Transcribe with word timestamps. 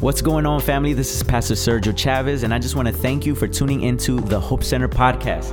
What's 0.00 0.22
going 0.22 0.46
on, 0.46 0.62
family? 0.62 0.94
This 0.94 1.14
is 1.14 1.22
Pastor 1.22 1.52
Sergio 1.52 1.94
Chavez, 1.94 2.42
and 2.42 2.54
I 2.54 2.58
just 2.58 2.74
want 2.74 2.88
to 2.88 2.94
thank 2.94 3.26
you 3.26 3.34
for 3.34 3.46
tuning 3.46 3.82
into 3.82 4.18
the 4.18 4.40
Hope 4.40 4.64
Center 4.64 4.88
podcast. 4.88 5.52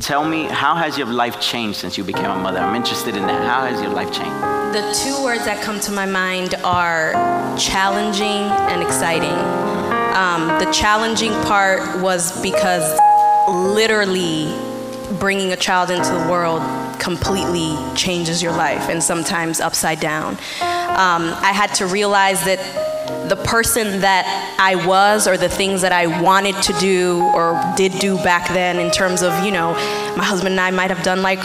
Tell 0.00 0.26
me, 0.26 0.44
how 0.44 0.76
has 0.76 0.96
your 0.96 1.08
life 1.08 1.38
changed 1.42 1.78
since 1.78 1.98
you 1.98 2.04
became 2.04 2.30
a 2.30 2.38
mother? 2.38 2.58
I'm 2.58 2.74
interested 2.74 3.16
in 3.16 3.26
that. 3.26 3.46
How 3.46 3.66
has 3.66 3.82
your 3.82 3.90
life 3.90 4.14
changed? 4.14 4.32
The 4.74 4.98
two 5.04 5.22
words 5.22 5.44
that 5.44 5.62
come 5.62 5.78
to 5.80 5.92
my 5.92 6.06
mind 6.06 6.54
are 6.64 7.12
challenging 7.58 8.24
and 8.72 8.82
exciting. 8.82 9.28
Um, 10.16 10.48
the 10.58 10.72
challenging 10.72 11.32
part 11.42 12.00
was 12.00 12.40
because 12.40 12.98
literally 13.46 14.46
bringing 15.18 15.52
a 15.52 15.56
child 15.56 15.90
into 15.90 16.10
the 16.12 16.30
world 16.30 16.62
completely 17.04 17.76
changes 17.94 18.42
your 18.42 18.52
life 18.52 18.88
and 18.88 19.02
sometimes 19.02 19.60
upside 19.60 20.00
down. 20.00 20.32
Um, 20.62 21.34
I 21.42 21.52
had 21.52 21.74
to 21.74 21.86
realize 21.86 22.42
that 22.44 22.58
the 23.28 23.36
person 23.36 24.00
that 24.00 24.56
I 24.58 24.86
was 24.86 25.28
or 25.28 25.36
the 25.36 25.50
things 25.50 25.82
that 25.82 25.92
I 25.92 26.06
wanted 26.22 26.60
to 26.62 26.72
do 26.74 27.22
or 27.34 27.60
did 27.76 27.92
do 27.98 28.16
back 28.16 28.48
then 28.48 28.78
in 28.78 28.90
terms 28.90 29.22
of, 29.22 29.44
you 29.44 29.50
know, 29.50 29.74
my 30.16 30.24
husband 30.24 30.52
and 30.54 30.60
I 30.60 30.70
might 30.70 30.90
have 30.90 31.02
done 31.02 31.20
like 31.20 31.40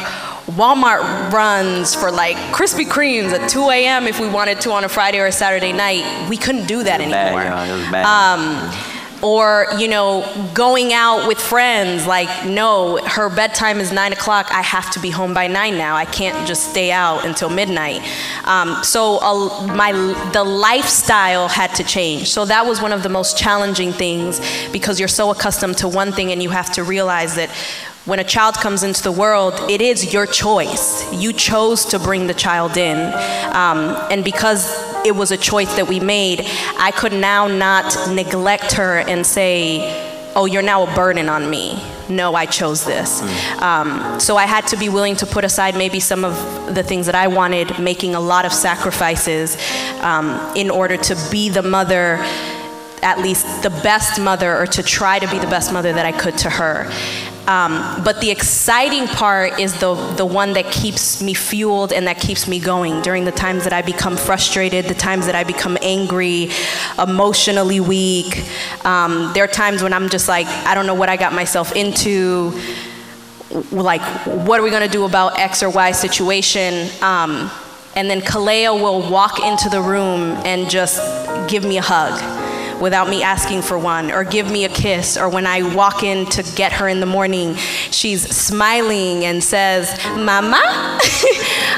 Walmart 0.51 1.31
runs 1.31 1.93
for 1.93 2.09
like 2.09 2.37
Krispy 2.53 2.85
Kremes 2.85 3.31
at 3.31 3.49
2 3.49 3.69
a.m. 3.69 4.07
if 4.07 4.19
we 4.19 4.29
wanted 4.29 4.61
to 4.61 4.71
on 4.71 4.85
a 4.85 4.89
Friday 4.89 5.19
or 5.19 5.25
a 5.25 5.31
Saturday 5.31 5.73
night. 5.73 6.29
We 6.29 6.37
couldn't 6.37 6.67
do 6.67 6.83
that 6.83 7.01
anymore. 7.01 7.43
Bad, 7.43 7.67
yo, 7.67 7.75
it 7.75 7.79
was 7.79 7.91
bad. 7.91 8.05
Um, 8.05 8.88
or 9.21 9.65
you 9.77 9.87
know 9.87 10.23
going 10.53 10.93
out 10.93 11.27
with 11.27 11.39
friends 11.39 12.07
like 12.07 12.29
no 12.45 12.97
her 13.05 13.29
bedtime 13.29 13.79
is 13.79 13.91
nine 13.91 14.13
o'clock 14.13 14.47
i 14.51 14.61
have 14.61 14.89
to 14.91 14.99
be 14.99 15.09
home 15.09 15.33
by 15.33 15.47
nine 15.47 15.77
now 15.77 15.95
i 15.95 16.05
can't 16.05 16.47
just 16.47 16.69
stay 16.69 16.91
out 16.91 17.25
until 17.25 17.49
midnight 17.49 18.01
um, 18.45 18.81
so 18.83 19.19
uh, 19.21 19.67
my 19.75 19.91
the 20.33 20.43
lifestyle 20.43 21.47
had 21.47 21.73
to 21.75 21.83
change 21.83 22.29
so 22.29 22.45
that 22.45 22.65
was 22.65 22.81
one 22.81 22.93
of 22.93 23.03
the 23.03 23.09
most 23.09 23.37
challenging 23.37 23.91
things 23.91 24.39
because 24.71 24.99
you're 24.99 25.07
so 25.07 25.31
accustomed 25.31 25.77
to 25.77 25.87
one 25.87 26.11
thing 26.11 26.31
and 26.31 26.41
you 26.41 26.49
have 26.49 26.71
to 26.71 26.83
realize 26.83 27.35
that 27.35 27.49
when 28.05 28.17
a 28.17 28.23
child 28.23 28.55
comes 28.55 28.81
into 28.81 29.03
the 29.03 29.11
world, 29.11 29.53
it 29.69 29.81
is 29.81 30.13
your 30.13 30.25
choice. 30.25 31.13
You 31.13 31.31
chose 31.31 31.85
to 31.85 31.99
bring 31.99 32.25
the 32.25 32.33
child 32.33 32.75
in. 32.75 32.97
Um, 33.53 33.95
and 34.09 34.23
because 34.23 34.88
it 35.05 35.15
was 35.15 35.31
a 35.31 35.37
choice 35.37 35.73
that 35.75 35.87
we 35.87 35.99
made, 35.99 36.41
I 36.77 36.91
could 36.91 37.13
now 37.13 37.47
not 37.47 38.09
neglect 38.09 38.73
her 38.73 38.99
and 38.99 39.25
say, 39.25 40.07
oh, 40.35 40.45
you're 40.45 40.61
now 40.61 40.83
a 40.83 40.95
burden 40.95 41.29
on 41.29 41.49
me. 41.49 41.83
No, 42.07 42.33
I 42.33 42.45
chose 42.45 42.85
this. 42.85 43.21
Um, 43.61 44.19
so 44.19 44.35
I 44.35 44.45
had 44.45 44.67
to 44.67 44.77
be 44.77 44.89
willing 44.89 45.15
to 45.17 45.25
put 45.25 45.43
aside 45.43 45.75
maybe 45.75 45.99
some 45.99 46.25
of 46.25 46.73
the 46.73 46.83
things 46.83 47.05
that 47.05 47.15
I 47.15 47.27
wanted, 47.27 47.79
making 47.79 48.15
a 48.15 48.19
lot 48.19 48.45
of 48.45 48.53
sacrifices 48.53 49.57
um, 50.01 50.55
in 50.55 50.69
order 50.69 50.97
to 50.97 51.27
be 51.31 51.49
the 51.49 51.61
mother 51.61 52.19
at 53.01 53.19
least 53.19 53.63
the 53.63 53.69
best 53.69 54.19
mother 54.19 54.57
or 54.57 54.67
to 54.67 54.83
try 54.83 55.19
to 55.19 55.27
be 55.29 55.39
the 55.39 55.47
best 55.47 55.71
mother 55.71 55.93
that 55.93 56.05
I 56.05 56.11
could 56.11 56.37
to 56.39 56.49
her. 56.49 56.91
Um, 57.47 58.03
but 58.03 58.21
the 58.21 58.29
exciting 58.29 59.07
part 59.07 59.59
is 59.59 59.73
the, 59.79 59.95
the 60.17 60.25
one 60.25 60.53
that 60.53 60.71
keeps 60.71 61.21
me 61.21 61.33
fueled 61.33 61.91
and 61.91 62.05
that 62.07 62.19
keeps 62.19 62.47
me 62.47 62.59
going 62.59 63.01
during 63.01 63.25
the 63.25 63.31
times 63.31 63.63
that 63.63 63.73
I 63.73 63.81
become 63.81 64.17
frustrated, 64.17 64.85
the 64.85 64.93
times 64.93 65.25
that 65.25 65.33
I 65.33 65.43
become 65.43 65.77
angry, 65.81 66.49
emotionally 67.01 67.79
weak. 67.79 68.45
Um, 68.85 69.31
there 69.33 69.43
are 69.43 69.47
times 69.47 69.81
when 69.81 69.93
I'm 69.93 70.09
just 70.09 70.27
like, 70.27 70.45
I 70.47 70.75
don't 70.75 70.85
know 70.85 70.93
what 70.93 71.09
I 71.09 71.17
got 71.17 71.33
myself 71.33 71.75
into. 71.75 72.59
Like, 73.71 74.01
what 74.25 74.59
are 74.59 74.63
we 74.63 74.69
gonna 74.69 74.87
do 74.87 75.05
about 75.05 75.39
X 75.39 75.63
or 75.63 75.71
Y 75.71 75.91
situation? 75.91 76.87
Um, 77.01 77.49
and 77.95 78.09
then 78.09 78.21
Kaleo 78.21 78.79
will 78.79 79.09
walk 79.09 79.39
into 79.39 79.69
the 79.69 79.81
room 79.81 80.37
and 80.45 80.69
just 80.69 80.99
give 81.49 81.63
me 81.63 81.77
a 81.77 81.81
hug 81.81 82.38
without 82.81 83.09
me 83.09 83.23
asking 83.23 83.61
for 83.61 83.77
one, 83.77 84.11
or 84.11 84.23
give 84.23 84.49
me 84.49 84.65
a 84.65 84.69
kiss, 84.69 85.17
or 85.17 85.29
when 85.29 85.45
I 85.45 85.73
walk 85.75 86.03
in 86.03 86.25
to 86.27 86.43
get 86.55 86.71
her 86.73 86.87
in 86.87 86.99
the 86.99 87.05
morning, 87.05 87.55
she's 87.55 88.27
smiling 88.35 89.25
and 89.25 89.43
says, 89.43 89.97
Mama? 90.15 90.57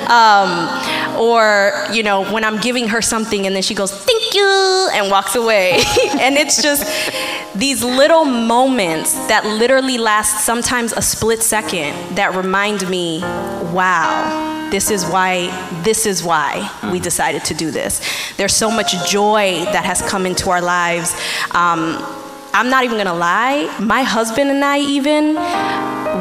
um, 0.10 1.20
or, 1.20 1.74
you 1.92 2.04
know, 2.04 2.32
when 2.32 2.44
I'm 2.44 2.60
giving 2.60 2.88
her 2.90 3.02
something 3.02 3.46
and 3.46 3.56
then 3.56 3.64
she 3.64 3.74
goes, 3.74 3.92
Thank 3.92 4.34
you, 4.34 4.90
and 4.94 5.10
walks 5.10 5.36
away. 5.36 5.72
and 6.20 6.36
it's 6.38 6.62
just 6.62 6.84
these 7.56 7.84
little 7.84 8.26
moments 8.26 9.14
that 9.28 9.46
literally 9.46 9.98
last 9.98 10.46
sometimes 10.46 10.94
a 10.94 11.02
split 11.02 11.44
second 11.44 12.16
that 12.16 12.34
remind 12.36 12.90
me, 12.90 13.20
wow 13.74 14.50
this 14.72 14.90
is 14.90 15.06
why 15.06 15.50
this 15.84 16.06
is 16.06 16.24
why 16.24 16.72
we 16.94 17.00
decided 17.00 17.44
to 17.44 17.54
do 17.54 17.72
this. 17.72 18.02
There's 18.38 18.56
so 18.56 18.72
much 18.72 18.94
joy 19.06 19.66
that 19.66 19.84
has 19.84 20.02
come 20.02 20.26
into 20.26 20.50
our 20.50 20.62
lives. 20.62 21.14
Um, 21.52 21.98
i'm 22.54 22.70
not 22.70 22.84
even 22.84 22.98
gonna 22.98 23.14
lie 23.14 23.74
my 23.80 24.04
husband 24.04 24.50
and 24.50 24.66
i 24.66 24.78
even 24.78 25.36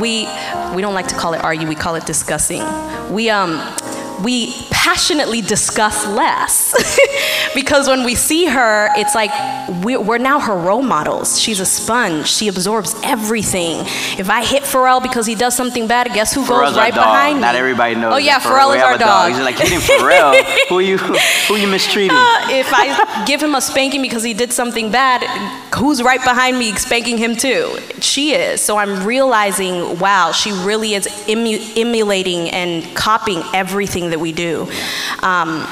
we 0.01 0.29
we 0.75 0.81
don't 0.81 0.95
like 0.95 1.09
to 1.09 1.17
call 1.17 1.35
it 1.35 1.43
argue 1.43 1.67
we 1.67 1.75
call 1.75 1.97
it 1.97 2.07
discussing. 2.07 2.63
We 3.13 3.31
um 3.31 3.59
we 4.25 4.53
passionately 4.71 5.41
discuss 5.41 6.07
less 6.07 6.75
because 7.55 7.89
when 7.89 8.05
we 8.05 8.15
see 8.15 8.47
her 8.47 8.89
it's 8.97 9.15
like 9.15 9.31
we're, 9.85 10.19
now 10.19 10.39
her 10.41 10.57
role 10.57 10.83
models 10.83 11.41
she's 11.41 11.61
a 11.61 11.67
sponge 11.67 12.27
she 12.27 12.49
absorbs 12.49 12.95
everything 13.03 13.79
if 14.19 14.29
i 14.29 14.45
hit 14.45 14.63
pharrell 14.63 15.03
because 15.03 15.27
he 15.27 15.35
does 15.35 15.55
something 15.57 15.87
bad 15.87 16.07
guess 16.13 16.35
who 16.35 16.43
Pharrell's 16.43 16.71
goes 16.71 16.77
right 16.77 16.95
dog. 16.95 17.05
behind 17.05 17.41
Not 17.41 17.55
everybody 17.55 17.95
knows. 17.95 18.15
oh 18.15 18.17
yeah 18.19 18.39
pharrell 18.41 18.71
we 18.71 18.77
is 18.77 18.83
our 18.83 18.95
a 18.95 18.99
dog 18.99 19.33
He's 19.33 19.41
like 19.41 19.59
hitting 19.59 19.79
Pharrell. 19.79 20.35
who 20.69 20.79
are 20.79 20.83
you 20.83 20.99
who 20.99 21.55
are 21.55 21.59
you 21.59 21.69
mistreating? 21.69 22.17
Uh, 22.17 22.47
if 22.51 22.69
I 22.73 23.25
give 23.27 23.43
him 23.43 23.55
a 23.55 23.61
spanking 23.61 24.03
because 24.03 24.23
he 24.23 24.35
did 24.35 24.53
something 24.53 24.91
bad, 24.91 25.23
who's 25.75 26.03
right 26.03 26.23
behind 26.23 26.59
me 26.59 26.73
spanking 26.75 27.17
him 27.19 27.37
too? 27.37 27.79
She 28.01 28.33
is. 28.35 28.61
So 28.61 28.77
I'm 28.77 29.05
realizing, 29.07 29.99
wow, 29.99 30.33
she 30.33 30.53
really 30.53 30.95
is 30.95 31.07
emu- 31.29 31.61
emulating 31.77 32.51
and 32.51 32.85
copying 32.97 33.43
everything 33.55 34.10
that 34.11 34.21
we 34.21 34.33
do. 34.33 34.71
Um, 35.23 35.67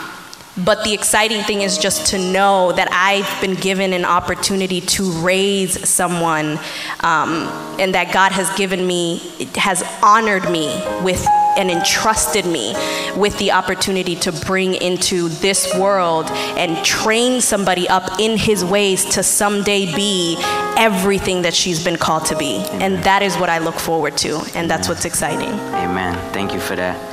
but 0.65 0.82
the 0.82 0.93
exciting 0.93 1.43
thing 1.43 1.62
is 1.62 1.78
just 1.78 2.09
to 2.09 2.19
know 2.19 2.72
that 2.72 2.88
I've 2.91 3.41
been 3.41 3.54
given 3.54 3.93
an 3.93 4.04
opportunity 4.04 4.81
to 4.81 5.10
raise 5.22 5.88
someone, 5.88 6.59
um, 7.00 7.47
and 7.78 7.94
that 7.94 8.12
God 8.12 8.32
has 8.32 8.50
given 8.56 8.84
me, 8.84 9.19
has 9.54 9.84
honored 10.03 10.50
me 10.50 10.66
with 11.03 11.25
and 11.56 11.71
entrusted 11.72 12.47
me 12.47 12.72
with 13.16 13.37
the 13.38 13.50
opportunity 13.50 14.15
to 14.15 14.32
bring 14.32 14.75
into 14.75 15.28
this 15.28 15.75
world 15.75 16.26
and 16.31 16.84
train 16.84 17.41
somebody 17.41 17.88
up 17.88 18.20
in 18.20 18.38
His 18.38 18.65
ways 18.65 19.05
to 19.16 19.22
someday 19.22 19.93
be 19.94 20.37
everything 20.76 21.43
that 21.43 21.55
she's 21.55 21.82
been 21.82 21.97
called 21.97 22.26
to 22.26 22.37
be. 22.37 22.59
And 22.72 23.03
that 23.05 23.22
is 23.22 23.37
what 23.37 23.50
I 23.50 23.59
look 23.59 23.75
forward 23.75 24.16
to, 24.19 24.41
and 24.55 24.70
that's 24.70 24.88
what's 24.88 25.05
exciting. 25.05 25.50
Amen. 25.50 26.15
Thank 26.32 26.53
you 26.53 26.60
for 26.60 26.76
that. 26.76 27.07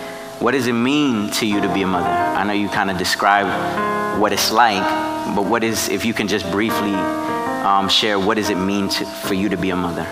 What 0.45 0.51
does 0.51 0.67
it 0.67 0.73
mean 0.73 1.31
to 1.31 1.47
you 1.47 1.59
to 1.59 1.73
be 1.73 1.81
a 1.81 1.88
mother? 1.88 2.07
I 2.07 2.44
know 2.44 2.53
you 2.53 2.69
kind 2.69 2.91
of 2.91 3.00
described 3.00 3.50
what 4.22 4.31
it's 4.31 4.51
like, 4.51 4.83
but 5.35 5.45
what 5.45 5.63
is, 5.63 5.89
if 5.89 6.06
you 6.06 6.13
can 6.13 6.28
just 6.28 6.51
briefly 6.51 6.94
um, 6.94 7.89
share, 7.89 8.19
what 8.19 8.35
does 8.38 8.51
it 8.51 8.56
mean 8.59 8.88
to, 8.89 9.06
for 9.06 9.33
you 9.33 9.50
to 9.50 9.57
be 9.57 9.72
a 9.72 9.75
mother? 9.75 10.03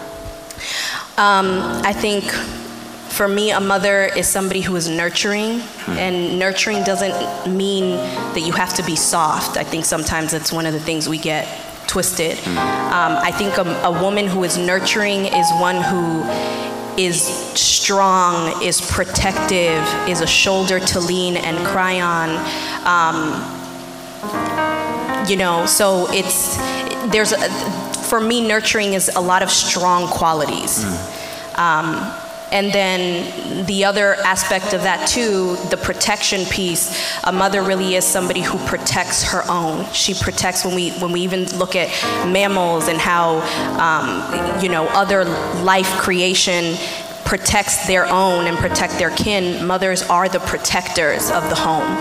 Um, 1.20 1.62
I 1.86 1.94
think 1.94 2.24
for 2.24 3.28
me, 3.28 3.52
a 3.52 3.60
mother 3.60 4.06
is 4.06 4.28
somebody 4.28 4.62
who 4.62 4.76
is 4.76 4.90
nurturing, 4.90 5.62
and 5.88 6.40
nurturing 6.40 6.84
doesn't 6.84 7.56
mean 7.56 7.92
that 8.34 8.42
you 8.42 8.54
have 8.54 8.74
to 8.78 8.84
be 8.84 8.96
soft. 8.96 9.58
I 9.58 9.64
think 9.64 9.86
sometimes 9.86 10.32
that's 10.32 10.52
one 10.52 10.66
of 10.66 10.74
the 10.74 10.80
things 10.80 11.08
we 11.08 11.20
get 11.20 11.48
twisted. 11.86 12.40
Um, 12.48 13.20
I 13.22 13.30
think 13.32 13.60
a, 13.60 13.70
a 13.84 14.02
woman 14.02 14.26
who 14.26 14.44
is 14.44 14.58
nurturing 14.58 15.26
is 15.26 15.48
one 15.60 15.76
who 15.76 16.24
is 16.98 17.22
strong, 17.56 18.62
is 18.64 18.82
protective, 18.82 19.84
is 20.08 20.22
a 20.22 20.28
shoulder 20.28 20.80
to 20.80 21.00
lean 21.00 21.38
and 21.38 21.58
cry 21.68 22.02
on. 22.02 22.30
Um, 22.86 23.42
you 25.28 25.38
know, 25.38 25.66
so 25.66 26.08
it's 26.12 26.58
there's 27.12 27.32
a, 27.32 27.50
for 28.04 28.20
me 28.20 28.46
nurturing 28.48 28.94
is 28.94 29.10
a 29.16 29.22
lot 29.22 29.42
of 29.42 29.50
strong 29.50 30.08
qualities. 30.08 30.84
Um, 31.56 32.14
and 32.54 32.72
then 32.72 33.66
the 33.66 33.84
other 33.84 34.14
aspect 34.24 34.74
of 34.74 34.84
that 34.84 35.08
too, 35.08 35.56
the 35.72 35.78
protection 35.78 36.46
piece. 36.46 37.18
A 37.24 37.32
mother 37.32 37.64
really 37.64 37.96
is 37.96 38.06
somebody 38.06 38.42
who 38.42 38.60
protects 38.68 39.24
her 39.24 39.44
own. 39.50 39.92
She 39.92 40.14
protects 40.14 40.64
when 40.64 40.76
we 40.76 40.92
when 40.92 41.12
we 41.12 41.22
even 41.22 41.46
look 41.58 41.76
at 41.76 41.90
mammals 42.32 42.88
and 42.88 43.00
how 43.00 43.40
um, 43.82 44.64
you 44.64 44.70
know 44.70 44.86
other 44.90 45.26
life 45.64 45.90
creation 45.98 46.76
protects 47.26 47.88
their 47.88 48.06
own 48.06 48.46
and 48.46 48.58
protect 48.58 49.00
their 49.00 49.10
kin. 49.10 49.66
Mothers 49.66 50.04
are 50.04 50.30
the 50.30 50.40
protectors 50.42 51.32
of 51.32 51.50
the 51.50 51.56
home, 51.56 51.98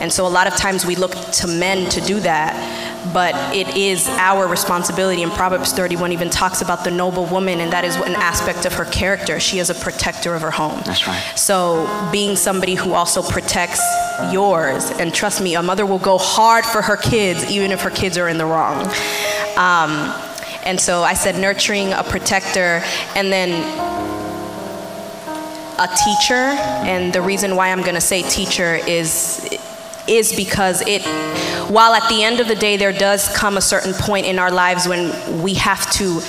and 0.00 0.12
so 0.12 0.26
a 0.26 0.28
lot 0.28 0.46
of 0.46 0.56
times 0.56 0.84
we 0.84 0.96
look 0.96 1.12
to 1.12 1.46
men 1.46 1.88
to 1.90 2.00
do 2.00 2.20
that 2.20 2.80
but 3.12 3.34
it 3.54 3.76
is 3.76 4.08
our 4.08 4.46
responsibility. 4.46 5.22
And 5.22 5.32
Proverbs 5.32 5.72
31 5.72 6.12
even 6.12 6.30
talks 6.30 6.62
about 6.62 6.84
the 6.84 6.90
noble 6.90 7.26
woman, 7.26 7.60
and 7.60 7.72
that 7.72 7.84
is 7.84 7.96
an 7.96 8.14
aspect 8.14 8.66
of 8.66 8.74
her 8.74 8.84
character. 8.84 9.40
She 9.40 9.58
is 9.58 9.70
a 9.70 9.74
protector 9.74 10.34
of 10.34 10.42
her 10.42 10.50
home. 10.50 10.82
That's 10.84 11.06
right. 11.06 11.20
So, 11.36 11.88
being 12.12 12.36
somebody 12.36 12.74
who 12.74 12.92
also 12.92 13.22
protects 13.22 13.80
yours. 14.32 14.90
And 14.90 15.14
trust 15.14 15.40
me, 15.40 15.54
a 15.54 15.62
mother 15.62 15.86
will 15.86 15.98
go 15.98 16.18
hard 16.18 16.64
for 16.64 16.82
her 16.82 16.96
kids, 16.96 17.50
even 17.50 17.72
if 17.72 17.80
her 17.82 17.90
kids 17.90 18.18
are 18.18 18.28
in 18.28 18.38
the 18.38 18.46
wrong. 18.46 18.86
Um, 19.56 20.14
and 20.64 20.78
so 20.78 21.02
I 21.02 21.14
said 21.14 21.36
nurturing, 21.36 21.92
a 21.92 22.04
protector, 22.04 22.82
and 23.16 23.32
then 23.32 23.50
a 25.78 25.88
teacher. 26.04 26.34
And 26.34 27.12
the 27.12 27.22
reason 27.22 27.56
why 27.56 27.70
I'm 27.70 27.82
gonna 27.82 28.00
say 28.00 28.22
teacher 28.22 28.74
is 28.74 29.49
is 30.08 30.34
because 30.34 30.82
it 30.86 31.02
while 31.70 31.94
at 31.94 32.08
the 32.08 32.24
end 32.24 32.40
of 32.40 32.48
the 32.48 32.54
day 32.54 32.76
there 32.76 32.92
does 32.92 33.28
come 33.36 33.56
a 33.56 33.60
certain 33.60 33.92
point 33.94 34.26
in 34.26 34.38
our 34.38 34.50
lives 34.50 34.88
when 34.88 35.42
we 35.42 35.54
have 35.54 35.90
to 35.92 36.20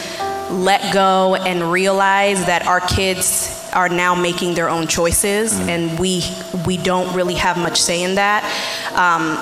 let 0.51 0.93
go 0.93 1.35
and 1.35 1.71
realize 1.71 2.45
that 2.45 2.67
our 2.67 2.81
kids 2.81 3.69
are 3.73 3.89
now 3.89 4.13
making 4.13 4.53
their 4.53 4.69
own 4.69 4.85
choices 4.85 5.53
mm. 5.53 5.67
and 5.67 5.99
we 5.99 6.23
we 6.65 6.77
don't 6.77 7.13
really 7.15 7.35
have 7.35 7.57
much 7.57 7.81
say 7.81 8.03
in 8.03 8.15
that 8.15 8.43
um, 8.93 9.37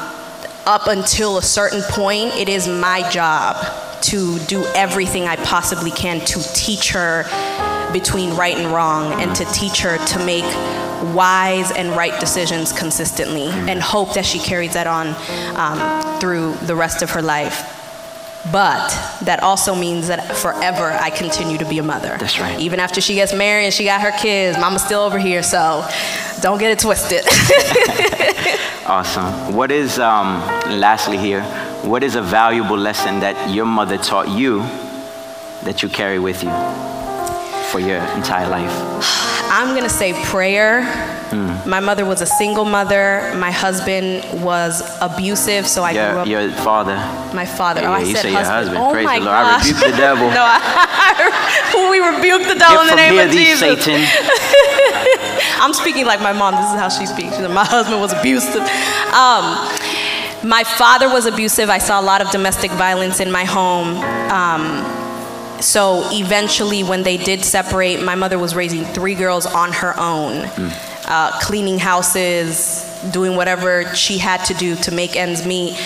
up 0.65 0.87
until 0.87 1.37
a 1.37 1.41
certain 1.41 1.81
point 1.89 2.33
it 2.35 2.47
is 2.47 2.67
my 2.67 3.07
job 3.09 3.55
to 4.01 4.39
do 4.45 4.63
everything 4.75 5.23
i 5.23 5.35
possibly 5.37 5.91
can 5.91 6.19
to 6.21 6.41
teach 6.53 6.91
her 6.91 7.23
between 7.91 8.35
right 8.35 8.57
and 8.57 8.71
wrong 8.71 9.19
and 9.21 9.35
to 9.35 9.43
teach 9.45 9.81
her 9.81 9.97
to 10.05 10.23
make 10.25 10.45
wise 11.16 11.72
and 11.72 11.90
right 11.96 12.18
decisions 12.19 12.72
consistently 12.72 13.48
and 13.48 13.81
hope 13.81 14.13
that 14.13 14.25
she 14.25 14.40
carries 14.40 14.74
that 14.74 14.88
on 14.88 15.07
um, 15.56 16.19
through 16.19 16.54
the 16.66 16.75
rest 16.75 17.01
of 17.01 17.12
her 17.12 17.22
life. 17.22 17.75
But 18.51 18.90
that 19.24 19.44
also 19.44 19.75
means 19.75 20.07
that 20.07 20.38
forever 20.38 20.92
I 20.92 21.10
continue 21.10 21.57
to 21.57 21.66
be 21.66 21.78
a 21.80 21.84
mother. 21.84 22.16
That's 22.18 22.40
right. 22.40 22.57
Even 22.60 22.80
after 22.80 23.01
she 23.01 23.16
gets 23.16 23.34
married 23.34 23.66
and 23.66 23.74
she 23.74 23.84
got 23.84 24.01
her 24.01 24.12
kids, 24.18 24.57
mama's 24.57 24.84
still 24.84 25.01
over 25.01 25.19
here, 25.19 25.44
so 25.44 25.86
don't 26.42 26.57
get 26.57 26.72
it 26.72 26.80
twisted. 26.80 27.25
awesome. 28.86 29.54
What 29.54 29.72
is, 29.72 30.00
um, 30.00 30.40
lastly 30.80 31.18
here, 31.18 31.44
what 31.84 32.01
is 32.01 32.16
a 32.16 32.22
valuable 32.22 32.78
lesson 32.78 33.19
that 33.19 33.54
your 33.54 33.66
mother 33.66 33.98
taught 33.98 34.30
you 34.30 34.60
that 35.63 35.84
you 35.84 35.90
carry 35.90 36.19
with 36.19 36.42
you 36.42 36.51
for 37.72 37.80
your 37.80 38.00
entire 38.16 38.48
life? 38.48 39.28
I'm 39.50 39.75
gonna 39.75 39.90
say 39.90 40.13
prayer. 40.25 40.84
Mm. 41.30 41.66
My 41.66 41.80
mother 41.80 42.06
was 42.06 42.22
a 42.22 42.25
single 42.25 42.66
mother. 42.66 43.34
My 43.38 43.51
husband 43.51 44.44
was 44.44 44.81
abusive, 45.01 45.68
so 45.68 45.84
I 45.84 45.92
your, 45.92 46.12
grew 46.12 46.19
up. 46.22 46.28
Yeah, 46.28 46.42
your 46.42 46.51
father. 46.51 46.96
My 47.36 47.46
father. 47.46 47.81
Yeah, 47.81 47.90
oh, 47.90 47.94
I 47.94 48.00
you 48.00 48.16
said 48.16 48.22
say 48.22 48.31
husband. 48.31 48.46
your 48.46 48.54
husband. 48.54 48.78
Oh 48.78 48.92
Praise 48.92 49.06
my 49.06 49.19
the 49.19 49.25
Lord. 49.25 49.36
gosh. 49.36 49.66
I 49.66 49.68
rebuke 49.68 49.92
the 49.92 49.98
devil. 49.98 50.28
no, 50.40 50.44
I, 50.46 51.90
we 51.92 52.00
rebuke 52.00 52.44
the 52.48 52.56
devil 52.56 52.78
Get 52.78 52.84
in 52.84 52.90
the 52.90 52.96
name 52.96 53.13
here, 53.13 53.25
of 53.25 53.31
Jesus. 53.31 53.86
Satan. 53.86 54.01
I'm 55.62 55.74
speaking 55.74 56.06
like 56.06 56.22
my 56.22 56.34
mom. 56.34 56.56
This 56.56 56.72
is 56.72 56.80
how 56.80 56.90
she 56.90 57.06
speaks. 57.06 57.38
My 57.40 57.66
husband 57.66 58.00
was 58.01 58.13
abusive. 58.13 58.62
Um, 59.13 59.44
my 60.48 60.63
father 60.63 61.10
was 61.10 61.25
abusive. 61.25 61.69
I 61.69 61.80
saw 61.80 62.00
a 62.00 62.06
lot 62.06 62.22
of 62.22 62.31
domestic 62.31 62.72
violence 62.72 63.19
in 63.19 63.31
my 63.31 63.44
home. 63.46 63.98
Um, 64.31 64.99
so 65.61 66.03
eventually, 66.11 66.83
when 66.83 67.03
they 67.03 67.17
did 67.17 67.44
separate, 67.44 68.01
my 68.03 68.15
mother 68.15 68.39
was 68.39 68.56
raising 68.56 68.83
three 68.85 69.15
girls 69.15 69.45
on 69.45 69.71
her 69.73 69.94
own, 70.00 70.44
mm. 70.44 71.06
uh, 71.07 71.39
cleaning 71.41 71.79
houses, 71.79 72.85
doing 73.11 73.35
whatever 73.35 73.94
she 73.95 74.17
had 74.17 74.44
to 74.45 74.53
do 74.53 74.75
to 74.75 74.91
make 74.91 75.15
ends 75.15 75.45
meet. 75.45 75.77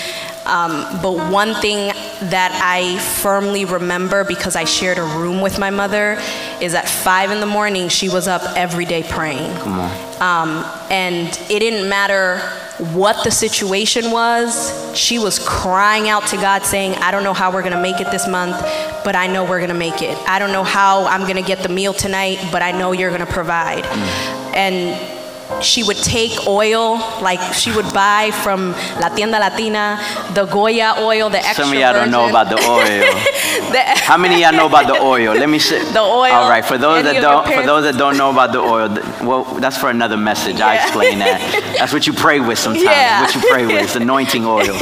Um, 0.46 1.00
but 1.00 1.30
one 1.30 1.54
thing 1.54 1.88
that 2.28 2.52
I 2.62 2.98
firmly 2.98 3.64
remember 3.64 4.24
because 4.24 4.56
I 4.56 4.64
shared 4.64 4.98
a 4.98 5.02
room 5.02 5.40
with 5.40 5.58
my 5.58 5.70
mother 5.70 6.18
is 6.60 6.74
at 6.74 6.86
five 6.86 7.30
in 7.30 7.40
the 7.40 7.46
morning, 7.46 7.88
she 7.88 8.10
was 8.10 8.28
up 8.28 8.42
every 8.54 8.84
day 8.84 9.02
praying. 9.02 9.56
Come 9.58 9.80
on. 9.80 9.90
Um, 10.20 10.80
and 10.90 11.28
it 11.48 11.60
didn't 11.60 11.88
matter 11.88 12.42
what 12.78 13.22
the 13.22 13.30
situation 13.30 14.10
was, 14.10 14.72
she 14.96 15.18
was 15.18 15.38
crying 15.38 16.08
out 16.08 16.26
to 16.28 16.36
God, 16.36 16.64
saying, 16.64 16.94
I 16.96 17.10
don't 17.10 17.22
know 17.22 17.32
how 17.32 17.52
we're 17.52 17.62
gonna 17.62 17.80
make 17.80 18.00
it 18.00 18.10
this 18.10 18.26
month, 18.26 18.56
but 19.04 19.14
I 19.14 19.26
know 19.26 19.44
we're 19.44 19.60
gonna 19.60 19.74
make 19.74 20.02
it. 20.02 20.18
I 20.28 20.38
don't 20.38 20.52
know 20.52 20.64
how 20.64 21.06
I'm 21.06 21.26
gonna 21.26 21.42
get 21.42 21.62
the 21.62 21.68
meal 21.68 21.92
tonight, 21.92 22.38
but 22.50 22.62
I 22.62 22.72
know 22.72 22.92
you're 22.92 23.10
gonna 23.10 23.26
provide. 23.26 23.84
Mm. 23.84 24.56
And 24.56 25.14
she 25.62 25.82
would 25.82 25.98
take 25.98 26.46
oil, 26.46 26.96
like 27.20 27.40
she 27.54 27.70
would 27.72 27.92
buy 27.92 28.30
from 28.42 28.72
La 29.00 29.08
Tienda 29.08 29.38
Latina, 29.38 30.00
the 30.34 30.46
Goya 30.46 30.96
oil, 30.98 31.30
the 31.30 31.38
extra 31.38 31.64
Some 31.64 31.72
of 31.74 31.78
y'all 31.78 31.92
don't 31.92 32.10
know 32.10 32.28
about 32.28 32.48
the 32.48 32.56
oil. 32.56 33.22
How 34.04 34.16
many 34.16 34.42
y'all 34.42 34.52
know 34.52 34.66
about 34.66 34.86
the 34.86 35.00
oil? 35.00 35.34
Let 35.34 35.48
me 35.48 35.58
see. 35.58 35.78
The 35.78 36.00
oil. 36.00 36.32
All 36.32 36.48
right, 36.48 36.64
for 36.64 36.78
those 36.78 37.04
that 37.04 37.20
don't, 37.20 37.46
for 37.46 37.64
those 37.64 37.84
that 37.84 37.96
don't 37.96 38.16
know 38.16 38.30
about 38.30 38.52
the 38.52 38.60
oil, 38.60 38.88
well, 39.26 39.44
that's 39.60 39.76
for 39.76 39.90
another 39.90 40.16
message. 40.16 40.58
Yeah. 40.58 40.68
I 40.68 40.74
explain 40.76 41.18
that. 41.20 41.74
That's 41.78 41.92
what 41.92 42.06
you 42.06 42.12
pray 42.12 42.40
with 42.40 42.58
sometimes. 42.58 42.84
Yeah. 42.84 43.22
What 43.22 43.34
you 43.34 43.40
pray 43.50 43.66
with, 43.66 43.84
is 43.84 43.96
anointing 43.96 44.44
oil. 44.44 44.66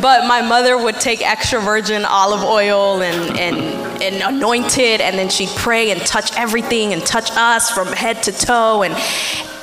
but 0.00 0.26
my 0.26 0.42
mother 0.42 0.76
would 0.76 1.00
take 1.00 1.26
extra 1.26 1.60
virgin 1.60 2.04
olive 2.04 2.42
oil 2.42 3.02
and 3.02 3.38
and 3.38 3.58
and 4.02 4.34
anoint 4.34 4.78
it, 4.78 5.00
and 5.00 5.18
then 5.18 5.28
she'd 5.28 5.50
pray 5.56 5.90
and 5.90 6.00
touch 6.02 6.36
everything 6.36 6.92
and 6.92 7.04
touch 7.04 7.30
us 7.32 7.70
from 7.70 7.88
head 7.88 8.22
to 8.24 8.32
toe 8.32 8.82
and 8.82 8.94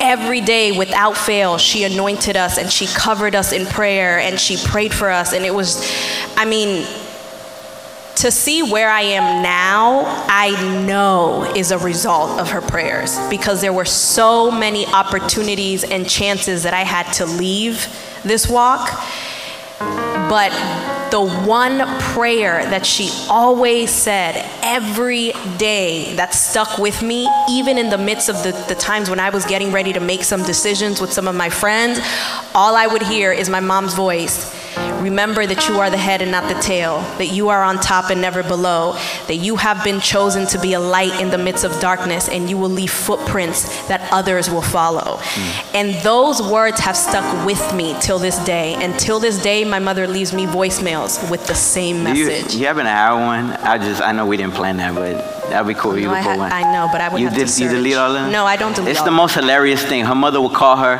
every 0.00 0.40
day 0.40 0.70
without 0.70 1.16
fail 1.16 1.58
she 1.58 1.82
anointed 1.82 2.36
us 2.36 2.56
and 2.56 2.70
she 2.70 2.86
covered 2.86 3.34
us 3.34 3.52
in 3.52 3.66
prayer 3.66 4.20
and 4.20 4.38
she 4.38 4.56
prayed 4.56 4.94
for 4.94 5.10
us 5.10 5.32
and 5.32 5.44
it 5.44 5.52
was 5.52 5.84
i 6.36 6.44
mean 6.44 6.86
to 8.18 8.32
see 8.32 8.62
where 8.62 8.90
I 8.90 9.02
am 9.02 9.42
now, 9.42 10.02
I 10.28 10.50
know 10.84 11.52
is 11.54 11.70
a 11.70 11.78
result 11.78 12.40
of 12.40 12.50
her 12.50 12.60
prayers 12.60 13.16
because 13.30 13.60
there 13.60 13.72
were 13.72 13.84
so 13.84 14.50
many 14.50 14.86
opportunities 14.86 15.84
and 15.84 16.08
chances 16.08 16.64
that 16.64 16.74
I 16.74 16.82
had 16.82 17.12
to 17.14 17.26
leave 17.26 17.86
this 18.24 18.48
walk. 18.48 18.90
But 19.78 20.50
the 21.10 21.24
one 21.46 21.78
prayer 22.00 22.64
that 22.68 22.84
she 22.84 23.10
always 23.30 23.90
said 23.90 24.44
every 24.62 25.32
day 25.56 26.14
that 26.16 26.34
stuck 26.34 26.76
with 26.78 27.02
me, 27.02 27.28
even 27.48 27.78
in 27.78 27.88
the 27.88 27.98
midst 27.98 28.28
of 28.28 28.42
the, 28.42 28.50
the 28.68 28.74
times 28.74 29.08
when 29.08 29.20
I 29.20 29.30
was 29.30 29.46
getting 29.46 29.70
ready 29.70 29.92
to 29.92 30.00
make 30.00 30.24
some 30.24 30.42
decisions 30.42 31.00
with 31.00 31.12
some 31.12 31.28
of 31.28 31.36
my 31.36 31.50
friends, 31.50 32.00
all 32.52 32.74
I 32.74 32.88
would 32.88 33.02
hear 33.02 33.32
is 33.32 33.48
my 33.48 33.60
mom's 33.60 33.94
voice 33.94 34.58
Remember 35.00 35.46
that 35.46 35.68
you 35.68 35.80
are 35.80 35.90
the 35.90 35.96
head 35.96 36.22
and 36.22 36.30
not 36.30 36.52
the 36.52 36.60
tail, 36.60 37.00
that 37.18 37.28
you 37.28 37.48
are 37.48 37.62
on 37.62 37.78
top 37.78 38.10
and 38.10 38.20
never 38.20 38.42
below, 38.42 38.92
that 39.26 39.36
you 39.36 39.56
have 39.56 39.82
been 39.84 40.00
chosen 40.00 40.46
to 40.48 40.60
be 40.60 40.72
a 40.74 40.80
light 40.80 41.20
in 41.20 41.30
the 41.30 41.38
midst 41.38 41.64
of 41.64 41.78
darkness, 41.80 42.28
and 42.28 42.50
you 42.50 42.58
will 42.58 42.68
leave 42.68 42.90
footprints 42.90 43.86
that 43.88 44.06
others 44.12 44.50
will 44.50 44.62
follow. 44.62 45.16
Mm. 45.18 45.74
And 45.74 45.94
those 46.04 46.42
words 46.42 46.80
have 46.80 46.96
stuck 46.96 47.46
with 47.46 47.74
me 47.74 47.96
till 48.00 48.18
this 48.18 48.38
day. 48.44 48.74
And 48.74 48.98
till 48.98 49.20
this 49.20 49.40
day, 49.42 49.64
my 49.64 49.78
mother 49.78 50.06
leaves 50.06 50.32
me 50.32 50.46
voicemails 50.46 51.30
with 51.30 51.46
the 51.46 51.54
same 51.54 52.02
message. 52.02 52.54
You, 52.54 52.60
you 52.60 52.66
haven't 52.66 52.86
had 52.86 53.14
one? 53.14 53.52
I 53.52 53.78
just, 53.78 54.02
I 54.02 54.12
know 54.12 54.26
we 54.26 54.36
didn't 54.36 54.54
plan 54.54 54.76
that, 54.78 54.94
but 54.94 55.37
That'd 55.50 55.66
be 55.66 55.74
cool. 55.74 55.98
You 55.98 56.08
no, 56.08 56.22
put 56.22 56.38
one. 56.38 56.52
I 56.52 56.72
know, 56.72 56.88
but 56.90 57.00
I 57.00 57.08
would 57.08 57.20
you 57.20 57.28
have 57.28 57.36
did, 57.36 57.46
to 57.46 57.52
search. 57.52 57.64
You 57.64 57.76
delete 57.76 57.96
all 57.96 58.14
of 58.14 58.22
them? 58.22 58.32
No, 58.32 58.44
I 58.44 58.56
don't 58.56 58.74
delete 58.74 58.90
It's 58.90 59.00
all 59.00 59.06
the 59.06 59.10
most 59.10 59.34
hilarious 59.34 59.82
thing. 59.82 60.04
Her 60.04 60.14
mother 60.14 60.40
would 60.40 60.52
call 60.52 60.76
her, 60.76 60.98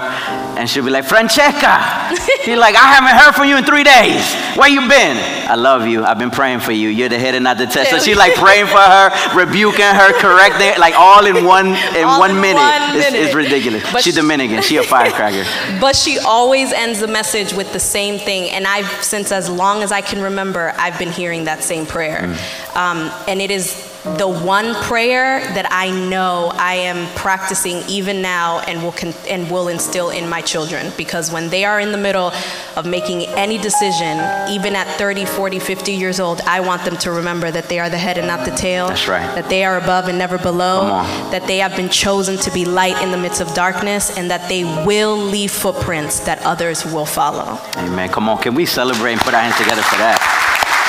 and 0.58 0.68
she'll 0.68 0.84
be 0.84 0.90
like, 0.90 1.04
Francesca. 1.04 2.16
She's 2.44 2.58
like, 2.58 2.74
I 2.76 2.94
haven't 2.94 3.16
heard 3.20 3.32
from 3.34 3.48
you 3.48 3.56
in 3.56 3.64
three 3.64 3.84
days. 3.84 4.24
Where 4.56 4.68
you 4.68 4.80
been? 4.88 5.16
I 5.48 5.54
love 5.54 5.86
you. 5.86 6.04
I've 6.04 6.18
been 6.18 6.30
praying 6.30 6.60
for 6.60 6.72
you. 6.72 6.88
You're 6.88 7.08
the 7.08 7.18
head 7.18 7.34
and 7.34 7.44
not 7.44 7.58
the 7.58 7.66
tail. 7.66 7.84
So 7.86 7.98
she's 7.98 8.16
like 8.16 8.34
praying 8.34 8.66
for 8.66 8.78
her, 8.78 9.10
rebuking 9.34 9.84
her, 9.84 10.12
correcting, 10.18 10.78
like 10.80 10.94
all 10.94 11.24
in 11.26 11.44
one 11.44 11.68
in 11.68 12.04
all 12.04 12.18
one 12.18 12.32
in 12.32 12.40
minute. 12.40 12.58
One 12.58 12.96
it's, 12.96 13.10
minute. 13.10 13.26
it's, 13.26 13.34
ridiculous. 13.34 13.92
But 13.92 14.02
she's 14.02 14.14
Dominican. 14.14 14.62
She 14.62 14.76
a 14.76 14.82
firecracker. 14.82 15.44
but 15.80 15.96
she 15.96 16.18
always 16.18 16.72
ends 16.72 17.00
the 17.00 17.06
message 17.06 17.52
with 17.52 17.72
the 17.72 17.80
same 17.80 18.18
thing, 18.18 18.50
and 18.50 18.66
I've 18.66 18.90
since 19.02 19.32
as 19.32 19.48
long 19.48 19.82
as 19.82 19.92
I 19.92 20.00
can 20.00 20.20
remember, 20.20 20.74
I've 20.76 20.98
been 20.98 21.12
hearing 21.12 21.44
that 21.44 21.62
same 21.62 21.86
prayer, 21.86 22.22
mm. 22.22 22.76
um, 22.76 23.10
and 23.26 23.40
it 23.40 23.50
is 23.50 23.97
the 24.16 24.28
one 24.28 24.74
prayer 24.84 25.40
that 25.54 25.66
I 25.70 25.90
know 25.90 26.50
I 26.54 26.74
am 26.74 27.06
practicing 27.14 27.82
even 27.88 28.22
now 28.22 28.60
and 28.60 28.82
will 28.82 28.92
con- 28.92 29.14
and 29.28 29.50
will 29.50 29.68
instill 29.68 30.10
in 30.10 30.28
my 30.28 30.40
children. 30.40 30.92
Because 30.96 31.30
when 31.30 31.48
they 31.50 31.64
are 31.64 31.80
in 31.80 31.92
the 31.92 31.98
middle 31.98 32.32
of 32.76 32.86
making 32.86 33.26
any 33.36 33.58
decision 33.58 34.18
even 34.50 34.74
at 34.74 34.86
30 34.98 35.24
40 35.24 35.58
50 35.58 35.92
years 35.92 36.20
old 36.20 36.40
I 36.42 36.60
want 36.60 36.84
them 36.84 36.96
to 36.98 37.10
remember 37.10 37.50
that 37.50 37.68
they 37.68 37.78
are 37.78 37.90
the 37.90 37.98
head 37.98 38.18
and 38.18 38.26
not 38.26 38.44
the 38.44 38.54
tail. 38.56 38.88
That's 38.88 39.08
right. 39.08 39.34
That 39.34 39.48
they 39.48 39.64
are 39.64 39.76
above 39.76 40.08
and 40.08 40.18
never 40.18 40.38
below. 40.38 40.88
That 41.30 41.46
they 41.46 41.58
have 41.58 41.76
been 41.76 41.88
chosen 41.88 42.36
to 42.38 42.50
be 42.52 42.64
light 42.64 43.02
in 43.02 43.10
the 43.10 43.18
midst 43.18 43.40
of 43.40 43.52
darkness 43.54 44.16
and 44.16 44.30
that 44.30 44.48
they 44.48 44.64
will 44.64 45.16
leave 45.16 45.50
footprints 45.50 46.20
that 46.20 46.40
others 46.44 46.84
will 46.84 47.06
follow. 47.06 47.58
Amen. 47.76 48.08
Come 48.08 48.28
on. 48.28 48.38
Can 48.38 48.54
we 48.54 48.66
celebrate 48.66 49.12
and 49.12 49.20
put 49.20 49.34
our 49.34 49.42
hands 49.42 49.56
together 49.58 49.82
for 49.82 49.96
that? 49.96 50.18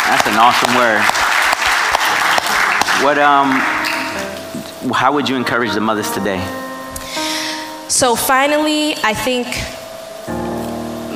That's 0.09 0.27
an 0.27 0.37
awesome 0.37 0.75
word 0.75 1.18
what 3.03 3.17
um, 3.17 3.51
how 4.93 5.13
would 5.13 5.29
you 5.29 5.35
encourage 5.35 5.73
the 5.73 5.81
mothers 5.81 6.11
today? 6.11 6.39
So 7.87 8.15
finally, 8.15 8.95
I 9.03 9.13
think 9.13 9.47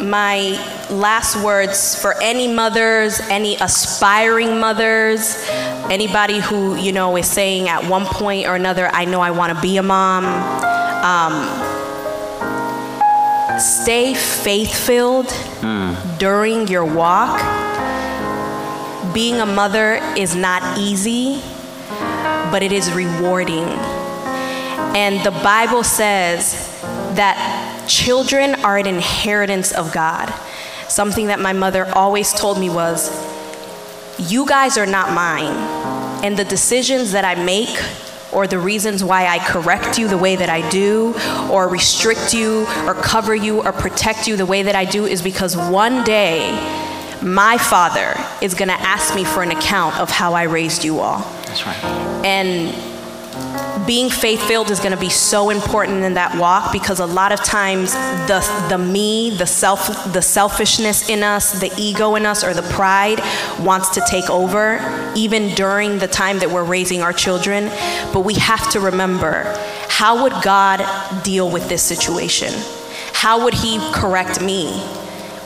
my 0.10 0.58
last 0.90 1.42
words 1.44 2.00
for 2.02 2.14
any 2.22 2.48
mothers, 2.48 3.20
any 3.30 3.56
aspiring 3.56 4.60
mothers, 4.60 5.46
anybody 5.90 6.40
who 6.40 6.76
you 6.76 6.92
know 6.92 7.16
is 7.18 7.30
saying 7.30 7.68
at 7.70 7.84
one 7.90 8.06
point 8.06 8.48
or 8.48 8.56
another, 8.56 8.88
I 8.92 9.06
know 9.06 9.22
I 9.22 9.32
want 9.32 9.54
to 9.56 9.62
be 9.62 9.78
a 9.78 9.84
mom. 9.84 10.26
Um, 11.04 11.34
stay 13.60 14.14
faith 14.14 14.74
filled 14.74 15.28
during 16.18 16.68
your 16.68 16.86
walk. 16.86 17.40
Being 19.14 19.42
a 19.42 19.46
mother 19.46 20.00
is 20.18 20.36
not 20.36 20.78
easy, 20.78 21.42
but 22.54 22.62
it 22.62 22.72
is 22.72 22.92
rewarding. 22.94 23.68
And 24.94 25.26
the 25.26 25.32
Bible 25.32 25.84
says 25.84 26.54
that 27.16 27.88
children 27.90 28.54
are 28.64 28.78
an 28.78 28.86
inheritance 28.86 29.72
of 29.72 29.92
God. 29.92 30.32
Something 30.88 31.28
that 31.28 31.40
my 31.40 31.52
mother 31.52 31.88
always 31.96 32.32
told 32.32 32.60
me 32.60 32.70
was, 32.70 33.10
You 34.20 34.46
guys 34.46 34.78
are 34.78 34.86
not 34.86 35.14
mine. 35.14 35.56
And 36.24 36.38
the 36.38 36.46
decisions 36.46 37.12
that 37.14 37.26
I 37.26 37.34
make 37.44 37.76
or 38.32 38.46
the 38.46 38.60
reasons 38.60 39.04
why 39.04 39.26
I 39.26 39.40
correct 39.40 39.98
you 39.98 40.08
the 40.08 40.20
way 40.20 40.36
that 40.36 40.50
I 40.50 40.68
do, 40.70 41.16
or 41.52 41.68
restrict 41.68 42.36
you, 42.36 42.68
or 42.86 42.94
cover 42.94 43.34
you, 43.34 43.64
or 43.64 43.72
protect 43.72 44.28
you 44.28 44.36
the 44.36 44.46
way 44.46 44.62
that 44.62 44.76
I 44.76 44.86
do 44.86 45.06
is 45.08 45.24
because 45.24 45.58
one 45.58 46.04
day 46.04 46.52
my 47.24 47.58
father 47.58 48.14
is 48.44 48.54
gonna 48.54 48.74
ask 48.74 49.16
me 49.16 49.24
for 49.24 49.42
an 49.42 49.50
account 49.50 50.00
of 50.00 50.12
how 50.12 50.36
I 50.36 50.44
raised 50.44 50.84
you 50.84 51.00
all. 51.00 51.26
That's 51.54 51.68
right. 51.68 52.26
And 52.26 52.74
being 53.86 54.10
faith 54.10 54.42
filled 54.48 54.72
is 54.72 54.80
going 54.80 54.92
to 54.92 55.00
be 55.00 55.10
so 55.10 55.52
important 55.52 56.04
in 56.04 56.16
that 56.16 56.36
walk 56.36 56.72
because 56.72 57.00
a 57.00 57.06
lot 57.06 57.32
of 57.32 57.44
times 57.44 57.94
the, 57.94 58.66
the 58.70 58.78
me, 58.80 59.30
the 59.38 59.46
self, 59.46 60.12
the 60.14 60.22
selfishness 60.22 61.10
in 61.10 61.22
us, 61.22 61.60
the 61.60 61.72
ego 61.78 62.16
in 62.16 62.26
us, 62.26 62.44
or 62.44 62.56
the 62.56 62.64
pride 62.64 63.20
wants 63.60 63.90
to 63.90 64.04
take 64.10 64.28
over, 64.32 64.80
even 65.16 65.54
during 65.54 66.00
the 66.00 66.08
time 66.08 66.40
that 66.40 66.50
we're 66.50 66.64
raising 66.64 67.04
our 67.04 67.14
children. 67.14 67.66
But 68.12 68.22
we 68.22 68.34
have 68.36 68.72
to 68.72 68.80
remember 68.80 69.44
how 69.90 70.24
would 70.24 70.34
God 70.42 70.84
deal 71.24 71.52
with 71.52 71.70
this 71.70 71.84
situation? 71.84 72.52
How 73.14 73.44
would 73.44 73.54
He 73.54 73.78
correct 73.92 74.42
me? 74.42 74.82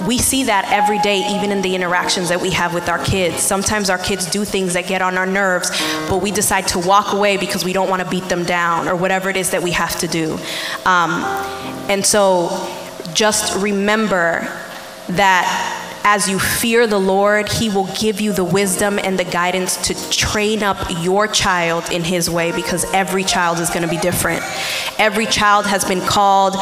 We 0.06 0.18
see 0.18 0.44
that 0.44 0.72
every 0.72 1.00
day, 1.00 1.24
even 1.36 1.52
in 1.52 1.62
the 1.62 1.74
interactions 1.76 2.30
that 2.30 2.42
we 2.42 2.52
have 2.52 2.74
with 2.74 2.88
our 2.90 3.04
kids. 3.04 3.38
Sometimes 3.38 3.90
our 3.90 3.98
kids 3.98 4.30
do 4.30 4.46
things 4.46 4.74
that 4.74 4.88
get 4.88 5.02
on 5.02 5.18
our 5.18 5.26
nerves, 5.26 5.70
but 6.10 6.22
we 6.22 6.32
decide 6.32 6.68
to 6.70 6.80
walk 6.80 7.14
away 7.14 7.38
because 7.38 7.66
we 7.66 7.74
don't 7.74 7.90
want 7.90 8.04
to 8.04 8.10
beat 8.10 8.26
them 8.30 8.44
down 8.44 8.88
or 8.88 8.96
whatever 8.96 9.30
it 9.30 9.38
is 9.38 9.52
that 9.52 9.64
we 9.64 9.72
have 9.72 9.98
to 10.00 10.08
do. 10.08 10.34
Um, 10.86 11.24
and 11.90 12.06
so 12.06 12.50
just 13.14 13.62
remember 13.62 14.42
that 15.10 15.84
as 16.04 16.30
you 16.30 16.40
fear 16.40 16.88
the 16.88 17.00
Lord, 17.00 17.50
He 17.50 17.70
will 17.70 17.90
give 18.00 18.22
you 18.22 18.32
the 18.32 18.44
wisdom 18.44 18.98
and 18.98 19.20
the 19.20 19.26
guidance 19.26 19.76
to 19.88 20.10
train 20.10 20.64
up 20.64 20.78
your 21.02 21.28
child 21.28 21.92
in 21.92 22.04
His 22.04 22.30
way 22.30 22.52
because 22.52 22.86
every 22.94 23.24
child 23.24 23.60
is 23.60 23.70
going 23.70 23.82
to 23.82 23.90
be 23.90 23.98
different. 23.98 24.42
Every 24.98 25.26
child 25.26 25.66
has 25.66 25.84
been 25.84 26.02
called 26.02 26.56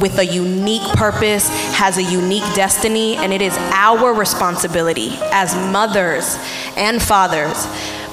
with 0.00 0.18
a 0.18 0.24
unique 0.24 0.86
purpose, 0.94 1.48
has 1.74 1.98
a 1.98 2.02
unique 2.02 2.44
destiny, 2.54 3.16
and 3.16 3.32
it 3.32 3.42
is 3.42 3.56
our 3.72 4.12
responsibility 4.14 5.10
as 5.32 5.54
mothers 5.72 6.36
and 6.76 7.02
fathers, 7.02 7.66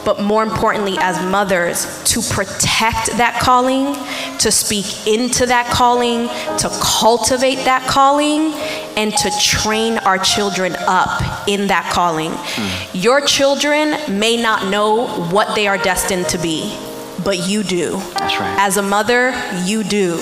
but 0.06 0.22
more 0.22 0.44
importantly, 0.44 0.98
as 1.00 1.22
mothers, 1.30 2.04
to 2.06 2.22
protect 2.34 3.08
that 3.18 3.40
calling, 3.42 3.94
to 4.40 4.52
speak 4.52 5.08
into 5.08 5.46
that 5.46 5.68
calling, 5.68 6.28
to 6.58 6.70
cultivate 6.82 7.64
that 7.66 7.86
calling, 7.88 8.54
and 8.98 9.16
to 9.18 9.32
train 9.40 9.98
our 10.00 10.18
children 10.18 10.76
up 10.80 11.48
in 11.48 11.68
that 11.68 11.92
calling. 11.94 12.32
Mm. 12.32 13.04
Your 13.04 13.22
children 13.22 13.96
may 14.20 14.42
not 14.42 14.70
know 14.70 15.08
what 15.32 15.56
they 15.56 15.68
are 15.68 15.78
destined 15.78 16.28
to 16.30 16.38
be, 16.38 16.78
but 17.24 17.48
you 17.48 17.64
do. 17.64 17.98
That's 18.16 18.40
right. 18.40 18.56
As 18.60 18.78
a 18.78 18.82
mother, 18.82 19.34
you 19.66 19.84
do. 19.84 20.20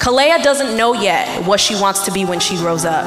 Kalea 0.00 0.42
doesn't 0.42 0.78
know 0.78 0.94
yet 0.94 1.46
what 1.46 1.60
she 1.60 1.74
wants 1.74 2.06
to 2.06 2.10
be 2.10 2.24
when 2.24 2.40
she 2.40 2.56
grows 2.56 2.86
up, 2.86 3.04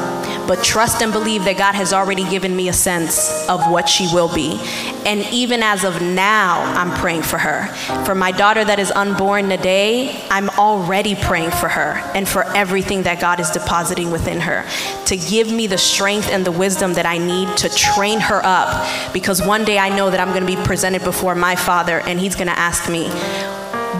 but 0.47 0.63
trust 0.63 1.01
and 1.01 1.11
believe 1.11 1.43
that 1.45 1.57
God 1.57 1.73
has 1.73 1.91
already 1.91 2.23
given 2.29 2.55
me 2.55 2.69
a 2.69 2.73
sense 2.73 3.49
of 3.49 3.67
what 3.71 3.89
she 3.89 4.07
will 4.13 4.31
be. 4.31 4.59
And 5.03 5.21
even 5.33 5.63
as 5.63 5.83
of 5.83 6.03
now, 6.03 6.61
I'm 6.61 6.95
praying 6.99 7.23
for 7.23 7.39
her. 7.39 7.65
For 8.05 8.13
my 8.13 8.31
daughter 8.31 8.63
that 8.63 8.77
is 8.77 8.91
unborn 8.91 9.49
today, 9.49 10.23
I'm 10.29 10.51
already 10.51 11.15
praying 11.15 11.49
for 11.49 11.67
her 11.67 11.99
and 12.13 12.29
for 12.29 12.43
everything 12.55 13.01
that 13.03 13.19
God 13.19 13.39
is 13.39 13.49
depositing 13.49 14.11
within 14.11 14.39
her 14.41 14.63
to 15.07 15.17
give 15.17 15.51
me 15.51 15.65
the 15.65 15.79
strength 15.79 16.29
and 16.29 16.45
the 16.45 16.51
wisdom 16.51 16.93
that 16.93 17.07
I 17.07 17.17
need 17.17 17.57
to 17.57 17.69
train 17.69 18.19
her 18.19 18.39
up. 18.43 19.13
Because 19.13 19.41
one 19.41 19.65
day 19.65 19.79
I 19.79 19.89
know 19.89 20.11
that 20.11 20.19
I'm 20.19 20.29
going 20.29 20.45
to 20.45 20.55
be 20.55 20.63
presented 20.63 21.03
before 21.03 21.33
my 21.33 21.55
Father 21.55 22.01
and 22.01 22.19
He's 22.19 22.35
going 22.35 22.49
to 22.49 22.59
ask 22.59 22.87
me, 22.87 23.09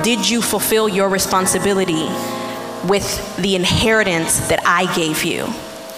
Did 0.04 0.30
you 0.30 0.44
fulfill 0.44 0.88
your 0.88 1.10
responsibility? 1.10 2.08
With 2.88 3.38
the 3.38 3.56
inheritance 3.56 4.48
that 4.50 4.60
I 4.66 4.94
gave 4.96 5.24
you. 5.24 5.48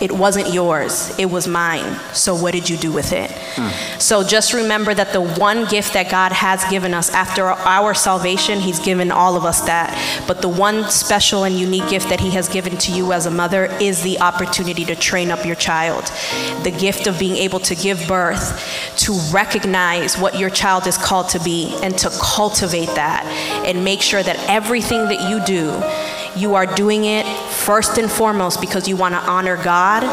It 0.01 0.11
wasn't 0.11 0.53
yours, 0.53 1.17
it 1.17 1.27
was 1.27 1.47
mine. 1.47 1.97
So, 2.13 2.35
what 2.35 2.51
did 2.51 2.69
you 2.69 2.75
do 2.75 2.91
with 2.91 3.13
it? 3.13 3.31
Hmm. 3.55 3.97
So, 3.97 4.25
just 4.25 4.53
remember 4.53 4.93
that 4.93 5.13
the 5.13 5.21
one 5.21 5.65
gift 5.67 5.93
that 5.93 6.11
God 6.11 6.33
has 6.33 6.65
given 6.65 6.93
us 6.93 7.09
after 7.11 7.45
our 7.45 7.93
salvation, 7.93 8.59
He's 8.59 8.79
given 8.79 9.09
all 9.09 9.37
of 9.37 9.45
us 9.45 9.61
that. 9.61 9.95
But 10.27 10.41
the 10.41 10.49
one 10.49 10.89
special 10.89 11.45
and 11.45 11.57
unique 11.57 11.87
gift 11.87 12.09
that 12.09 12.19
He 12.19 12.31
has 12.31 12.49
given 12.49 12.75
to 12.79 12.91
you 12.91 13.13
as 13.13 13.25
a 13.25 13.31
mother 13.31 13.67
is 13.79 14.03
the 14.03 14.19
opportunity 14.19 14.83
to 14.83 14.95
train 14.97 15.31
up 15.31 15.45
your 15.45 15.55
child. 15.55 16.03
The 16.63 16.75
gift 16.77 17.07
of 17.07 17.17
being 17.17 17.37
able 17.37 17.61
to 17.61 17.73
give 17.73 18.05
birth, 18.05 18.97
to 18.97 19.13
recognize 19.31 20.17
what 20.17 20.37
your 20.37 20.49
child 20.49 20.87
is 20.87 20.97
called 20.97 21.29
to 21.29 21.39
be, 21.39 21.73
and 21.81 21.97
to 21.99 22.09
cultivate 22.21 22.93
that 22.95 23.23
and 23.65 23.85
make 23.85 24.01
sure 24.01 24.21
that 24.21 24.37
everything 24.49 25.05
that 25.05 25.29
you 25.29 25.43
do 25.45 25.71
you 26.35 26.55
are 26.55 26.65
doing 26.65 27.05
it 27.05 27.25
first 27.51 27.97
and 27.97 28.11
foremost 28.11 28.59
because 28.61 28.87
you 28.87 28.97
want 28.97 29.13
to 29.13 29.21
honor 29.21 29.61
God 29.63 30.03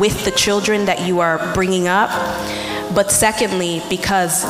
with 0.00 0.24
the 0.24 0.30
children 0.30 0.84
that 0.84 1.06
you 1.06 1.20
are 1.20 1.52
bringing 1.54 1.88
up. 1.88 2.10
But 2.94 3.10
secondly, 3.10 3.82
because 3.88 4.44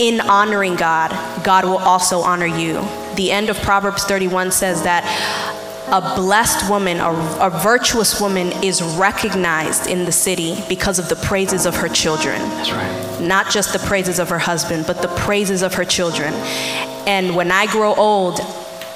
in 0.00 0.20
honoring 0.20 0.76
God, 0.76 1.10
God 1.44 1.64
will 1.64 1.78
also 1.78 2.20
honor 2.20 2.46
you. 2.46 2.74
The 3.16 3.30
end 3.30 3.50
of 3.50 3.56
Proverbs 3.58 4.04
31 4.04 4.50
says 4.50 4.82
that 4.82 5.04
a 5.88 6.00
blessed 6.16 6.70
woman, 6.70 6.98
a, 6.98 7.10
a, 7.38 7.50
virtuous 7.50 8.18
woman, 8.18 8.50
is 8.64 8.82
recognized 8.96 9.86
in 9.86 10.06
the 10.06 10.12
city 10.12 10.56
because 10.68 10.98
of 10.98 11.08
the 11.10 11.16
praises 11.16 11.66
of 11.66 11.76
her 11.76 11.88
children. 11.88 12.40
That's 12.40 12.72
right. 12.72 13.20
Not 13.20 13.50
just 13.50 13.74
the 13.74 13.78
praises 13.80 14.18
of 14.18 14.30
her 14.30 14.38
husband, 14.38 14.86
but 14.86 15.02
the 15.02 15.08
praises 15.08 15.62
of 15.62 15.74
her 15.74 15.84
children. 15.84 16.32
And 17.06 17.36
when 17.36 17.50
I 17.50 17.66
grow 17.66 17.94
old, 17.94 18.40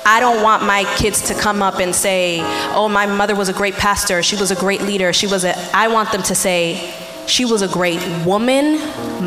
I 0.09 0.21
don't 0.21 0.41
want 0.41 0.63
my 0.63 0.85
kids 0.97 1.21
to 1.23 1.35
come 1.35 1.65
up 1.65 1.81
and 1.81 1.93
say, 1.93 2.39
oh, 2.75 2.89
my 2.89 3.07
mother 3.07 3.35
was 3.35 3.49
a 3.49 3.53
great 3.53 3.75
pastor, 3.75 4.23
she 4.23 4.37
was 4.37 4.53
a 4.53 4.55
great 4.55 4.83
leader, 4.83 5.13
she 5.13 5.27
was 5.27 5.45
a, 5.45 5.59
I 5.77 5.89
want 5.89 6.13
them 6.13 6.23
to 6.23 6.35
say, 6.35 6.95
she 7.27 7.45
was 7.45 7.61
a 7.61 7.67
great 7.67 8.01
woman, 8.25 8.79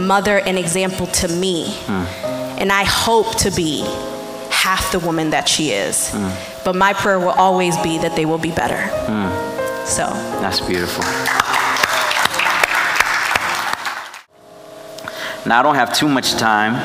mother, 0.08 0.40
and 0.40 0.58
example 0.58 1.08
to 1.08 1.28
me. 1.28 1.66
Mm. 1.66 2.06
And 2.62 2.72
I 2.72 2.86
hope 2.86 3.38
to 3.40 3.52
be 3.52 3.82
half 4.50 4.94
the 4.94 5.00
woman 5.00 5.32
that 5.32 5.50
she 5.50 5.72
is. 5.72 6.12
Mm. 6.12 6.64
But 6.64 6.76
my 6.76 6.94
prayer 6.94 7.20
will 7.20 7.30
always 7.30 7.78
be 7.80 7.98
that 7.98 8.16
they 8.16 8.26
will 8.26 8.38
be 8.38 8.52
better. 8.52 8.90
Mm. 9.08 9.86
So. 9.86 10.06
That's 10.40 10.62
beautiful. 10.62 11.04
Now, 15.46 15.60
I 15.60 15.62
don't 15.62 15.76
have 15.76 15.94
too 15.94 16.08
much 16.08 16.36
time. 16.36 16.76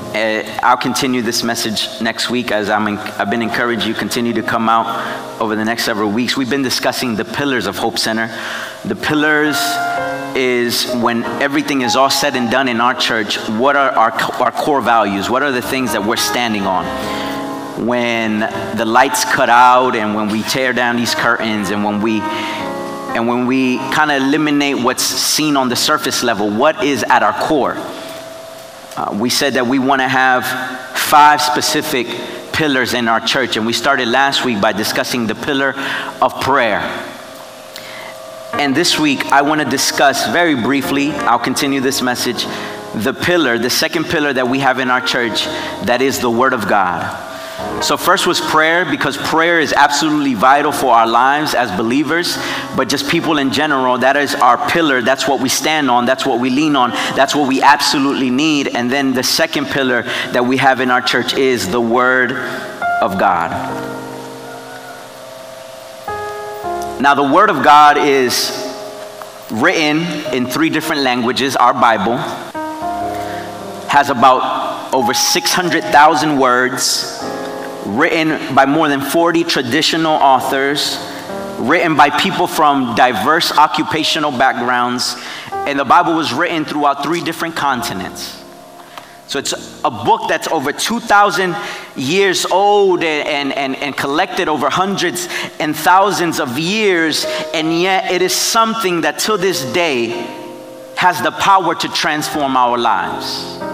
Uh, 0.00 0.58
I'll 0.62 0.76
continue 0.76 1.22
this 1.22 1.42
message 1.42 2.00
next 2.00 2.30
week 2.30 2.50
as 2.50 2.68
I'm 2.70 2.88
in, 2.88 2.98
I've 2.98 3.30
been 3.30 3.42
encouraged 3.42 3.86
you 3.86 3.94
continue 3.94 4.32
to 4.34 4.42
come 4.42 4.68
out 4.68 5.40
over 5.40 5.56
the 5.56 5.64
next 5.64 5.84
several 5.84 6.10
weeks. 6.10 6.36
We've 6.36 6.50
been 6.50 6.62
discussing 6.62 7.16
the 7.16 7.24
pillars 7.24 7.66
of 7.66 7.76
Hope 7.76 7.98
Center. 7.98 8.28
The 8.84 8.96
pillars 8.96 9.56
is 10.36 10.90
when 10.96 11.24
everything 11.42 11.82
is 11.82 11.96
all 11.96 12.10
said 12.10 12.36
and 12.36 12.50
done 12.50 12.68
in 12.68 12.80
our 12.80 12.94
church, 12.94 13.36
what 13.50 13.76
are 13.76 13.90
our, 13.90 14.12
our 14.42 14.52
core 14.52 14.80
values? 14.80 15.28
What 15.28 15.42
are 15.42 15.52
the 15.52 15.62
things 15.62 15.92
that 15.92 16.04
we're 16.04 16.16
standing 16.16 16.62
on? 16.66 16.84
When 17.86 18.40
the 18.76 18.84
lights 18.84 19.24
cut 19.24 19.50
out 19.50 19.94
and 19.94 20.14
when 20.14 20.28
we 20.28 20.42
tear 20.42 20.72
down 20.72 20.96
these 20.96 21.14
curtains 21.14 21.70
and 21.70 21.84
when 21.84 22.00
we 22.00 22.20
and 22.20 23.28
when 23.28 23.46
we 23.46 23.76
kind 23.92 24.10
of 24.10 24.22
eliminate 24.22 24.78
what's 24.78 25.02
seen 25.02 25.56
on 25.56 25.68
the 25.68 25.76
surface 25.76 26.22
level, 26.22 26.48
what 26.48 26.82
is 26.82 27.02
at 27.02 27.22
our 27.22 27.34
core? 27.34 27.76
Uh, 28.94 29.16
we 29.18 29.30
said 29.30 29.54
that 29.54 29.66
we 29.66 29.78
want 29.78 30.02
to 30.02 30.08
have 30.08 30.44
five 30.96 31.40
specific 31.40 32.06
pillars 32.52 32.92
in 32.92 33.08
our 33.08 33.20
church, 33.20 33.56
and 33.56 33.64
we 33.64 33.72
started 33.72 34.06
last 34.06 34.44
week 34.44 34.60
by 34.60 34.72
discussing 34.72 35.26
the 35.26 35.34
pillar 35.34 35.74
of 36.20 36.40
prayer. 36.42 36.80
And 38.52 38.74
this 38.74 38.98
week, 38.98 39.24
I 39.32 39.40
want 39.40 39.62
to 39.62 39.68
discuss 39.68 40.26
very 40.28 40.54
briefly, 40.54 41.10
I'll 41.10 41.38
continue 41.38 41.80
this 41.80 42.02
message, 42.02 42.44
the 42.94 43.14
pillar, 43.14 43.56
the 43.56 43.70
second 43.70 44.04
pillar 44.04 44.34
that 44.34 44.46
we 44.46 44.58
have 44.58 44.78
in 44.78 44.90
our 44.90 45.00
church, 45.00 45.46
that 45.86 46.02
is 46.02 46.20
the 46.20 46.30
Word 46.30 46.52
of 46.52 46.68
God. 46.68 47.31
So, 47.82 47.96
first 47.96 48.26
was 48.26 48.40
prayer 48.40 48.84
because 48.84 49.16
prayer 49.16 49.58
is 49.58 49.72
absolutely 49.72 50.34
vital 50.34 50.70
for 50.70 50.94
our 50.94 51.06
lives 51.06 51.54
as 51.54 51.70
believers, 51.76 52.38
but 52.76 52.88
just 52.88 53.08
people 53.08 53.38
in 53.38 53.52
general. 53.52 53.98
That 53.98 54.16
is 54.16 54.34
our 54.36 54.56
pillar. 54.70 55.02
That's 55.02 55.26
what 55.26 55.40
we 55.40 55.48
stand 55.48 55.90
on. 55.90 56.04
That's 56.04 56.24
what 56.24 56.38
we 56.38 56.48
lean 56.50 56.76
on. 56.76 56.90
That's 57.16 57.34
what 57.34 57.48
we 57.48 57.60
absolutely 57.60 58.30
need. 58.30 58.68
And 58.68 58.90
then 58.90 59.14
the 59.14 59.24
second 59.24 59.66
pillar 59.66 60.02
that 60.32 60.46
we 60.46 60.58
have 60.58 60.80
in 60.80 60.90
our 60.90 61.00
church 61.00 61.34
is 61.34 61.68
the 61.68 61.80
Word 61.80 62.32
of 63.02 63.18
God. 63.18 63.50
Now, 67.02 67.14
the 67.16 67.24
Word 67.24 67.50
of 67.50 67.64
God 67.64 67.98
is 67.98 68.72
written 69.50 69.98
in 70.32 70.46
three 70.46 70.70
different 70.70 71.02
languages. 71.02 71.56
Our 71.56 71.74
Bible 71.74 72.16
has 73.88 74.08
about 74.08 74.94
over 74.94 75.12
600,000 75.12 76.38
words, 76.38 77.18
written 77.86 78.54
by 78.54 78.66
more 78.66 78.88
than 78.88 79.00
40 79.00 79.44
traditional 79.44 80.12
authors, 80.12 80.98
written 81.58 81.96
by 81.96 82.10
people 82.10 82.46
from 82.46 82.94
diverse 82.94 83.52
occupational 83.52 84.30
backgrounds, 84.30 85.16
and 85.52 85.78
the 85.78 85.84
Bible 85.84 86.14
was 86.14 86.32
written 86.32 86.64
throughout 86.64 87.02
three 87.02 87.22
different 87.22 87.56
continents. 87.56 88.42
So 89.28 89.38
it's 89.38 89.54
a 89.82 89.90
book 89.90 90.28
that's 90.28 90.46
over 90.48 90.72
2,000 90.72 91.56
years 91.96 92.44
old 92.44 93.02
and, 93.02 93.52
and, 93.54 93.74
and 93.76 93.96
collected 93.96 94.46
over 94.46 94.68
hundreds 94.68 95.26
and 95.58 95.74
thousands 95.74 96.38
of 96.38 96.58
years, 96.58 97.24
and 97.54 97.80
yet 97.80 98.10
it 98.10 98.20
is 98.20 98.34
something 98.34 99.02
that 99.02 99.20
to 99.20 99.36
this 99.38 99.64
day 99.72 100.08
has 100.96 101.22
the 101.22 101.30
power 101.30 101.74
to 101.74 101.88
transform 101.88 102.56
our 102.56 102.76
lives. 102.76 103.71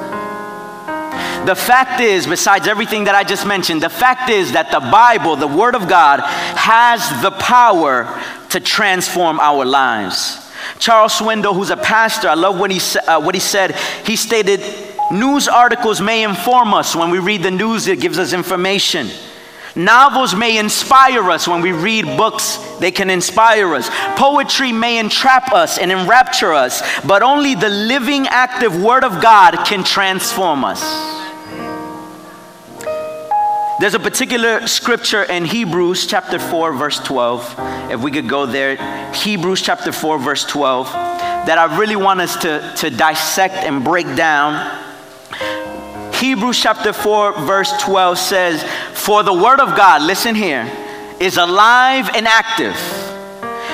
The 1.48 1.56
fact 1.56 2.02
is, 2.02 2.26
besides 2.26 2.68
everything 2.68 3.04
that 3.04 3.14
I 3.14 3.24
just 3.24 3.46
mentioned, 3.46 3.82
the 3.82 3.88
fact 3.88 4.28
is 4.28 4.52
that 4.52 4.70
the 4.70 4.80
Bible, 4.80 5.34
the 5.34 5.46
Word 5.46 5.74
of 5.74 5.88
God, 5.88 6.20
has 6.20 7.00
the 7.22 7.30
power 7.30 8.04
to 8.50 8.60
transform 8.60 9.40
our 9.40 9.64
lives. 9.64 10.46
Charles 10.78 11.14
Swindoll, 11.14 11.54
who's 11.54 11.70
a 11.70 11.76
pastor, 11.78 12.28
I 12.28 12.34
love 12.34 12.60
what 12.60 12.70
he, 12.70 12.98
uh, 12.98 13.22
what 13.22 13.34
he 13.34 13.40
said. 13.40 13.74
He 14.04 14.14
stated, 14.14 14.60
News 15.10 15.48
articles 15.48 16.02
may 16.02 16.22
inform 16.22 16.74
us. 16.74 16.94
When 16.94 17.08
we 17.10 17.18
read 17.18 17.42
the 17.42 17.50
news, 17.50 17.86
it 17.86 17.98
gives 17.98 18.18
us 18.18 18.34
information. 18.34 19.08
Novels 19.74 20.34
may 20.34 20.58
inspire 20.58 21.30
us. 21.30 21.48
When 21.48 21.62
we 21.62 21.72
read 21.72 22.04
books, 22.18 22.58
they 22.78 22.90
can 22.90 23.08
inspire 23.08 23.74
us. 23.74 23.88
Poetry 24.18 24.72
may 24.72 24.98
entrap 24.98 25.54
us 25.54 25.78
and 25.78 25.90
enrapture 25.90 26.52
us, 26.52 26.82
but 27.06 27.22
only 27.22 27.54
the 27.54 27.70
living, 27.70 28.26
active 28.28 28.78
Word 28.82 29.02
of 29.02 29.22
God 29.22 29.64
can 29.64 29.82
transform 29.82 30.62
us. 30.62 31.18
There's 33.80 33.94
a 33.94 34.00
particular 34.00 34.66
scripture 34.66 35.22
in 35.22 35.44
Hebrews 35.44 36.06
chapter 36.06 36.38
4, 36.38 36.72
verse 36.72 36.98
12. 37.00 37.54
If 37.92 38.00
we 38.00 38.10
could 38.10 38.28
go 38.28 38.44
there, 38.44 38.76
Hebrews 39.14 39.62
chapter 39.62 39.92
4, 39.92 40.18
verse 40.18 40.44
12, 40.44 40.90
that 40.92 41.58
I 41.58 41.78
really 41.78 41.96
want 41.96 42.20
us 42.20 42.36
to, 42.38 42.72
to 42.78 42.90
dissect 42.90 43.54
and 43.54 43.84
break 43.84 44.06
down 44.16 44.86
Hebrews 46.18 46.58
chapter 46.58 46.92
4, 46.92 47.42
verse 47.42 47.72
12 47.80 48.18
says, 48.18 48.64
For 48.92 49.22
the 49.22 49.32
word 49.32 49.60
of 49.60 49.76
God, 49.76 50.02
listen 50.02 50.34
here, 50.34 50.68
is 51.20 51.36
alive 51.36 52.10
and 52.12 52.26
active, 52.26 52.74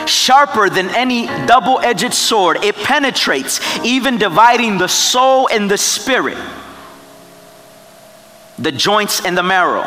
sharper 0.07 0.69
than 0.69 0.91
any 0.91 1.27
double 1.47 1.79
edged 1.81 2.13
sword. 2.13 2.63
It 2.63 2.75
penetrates, 2.77 3.61
even 3.83 4.19
dividing 4.19 4.77
the 4.77 4.89
soul 4.89 5.49
and 5.51 5.71
the 5.71 5.79
spirit, 5.79 6.37
the 8.59 8.73
joints 8.73 9.25
and 9.25 9.37
the 9.37 9.43
marrow. 9.43 9.85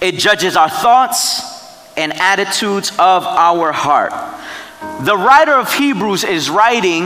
It 0.00 0.18
judges 0.18 0.56
our 0.56 0.68
thoughts 0.68 1.42
and 1.96 2.12
attitudes 2.12 2.90
of 2.98 3.24
our 3.24 3.72
heart. 3.72 4.12
The 5.04 5.16
writer 5.16 5.52
of 5.52 5.72
Hebrews 5.72 6.24
is 6.24 6.50
writing 6.50 7.04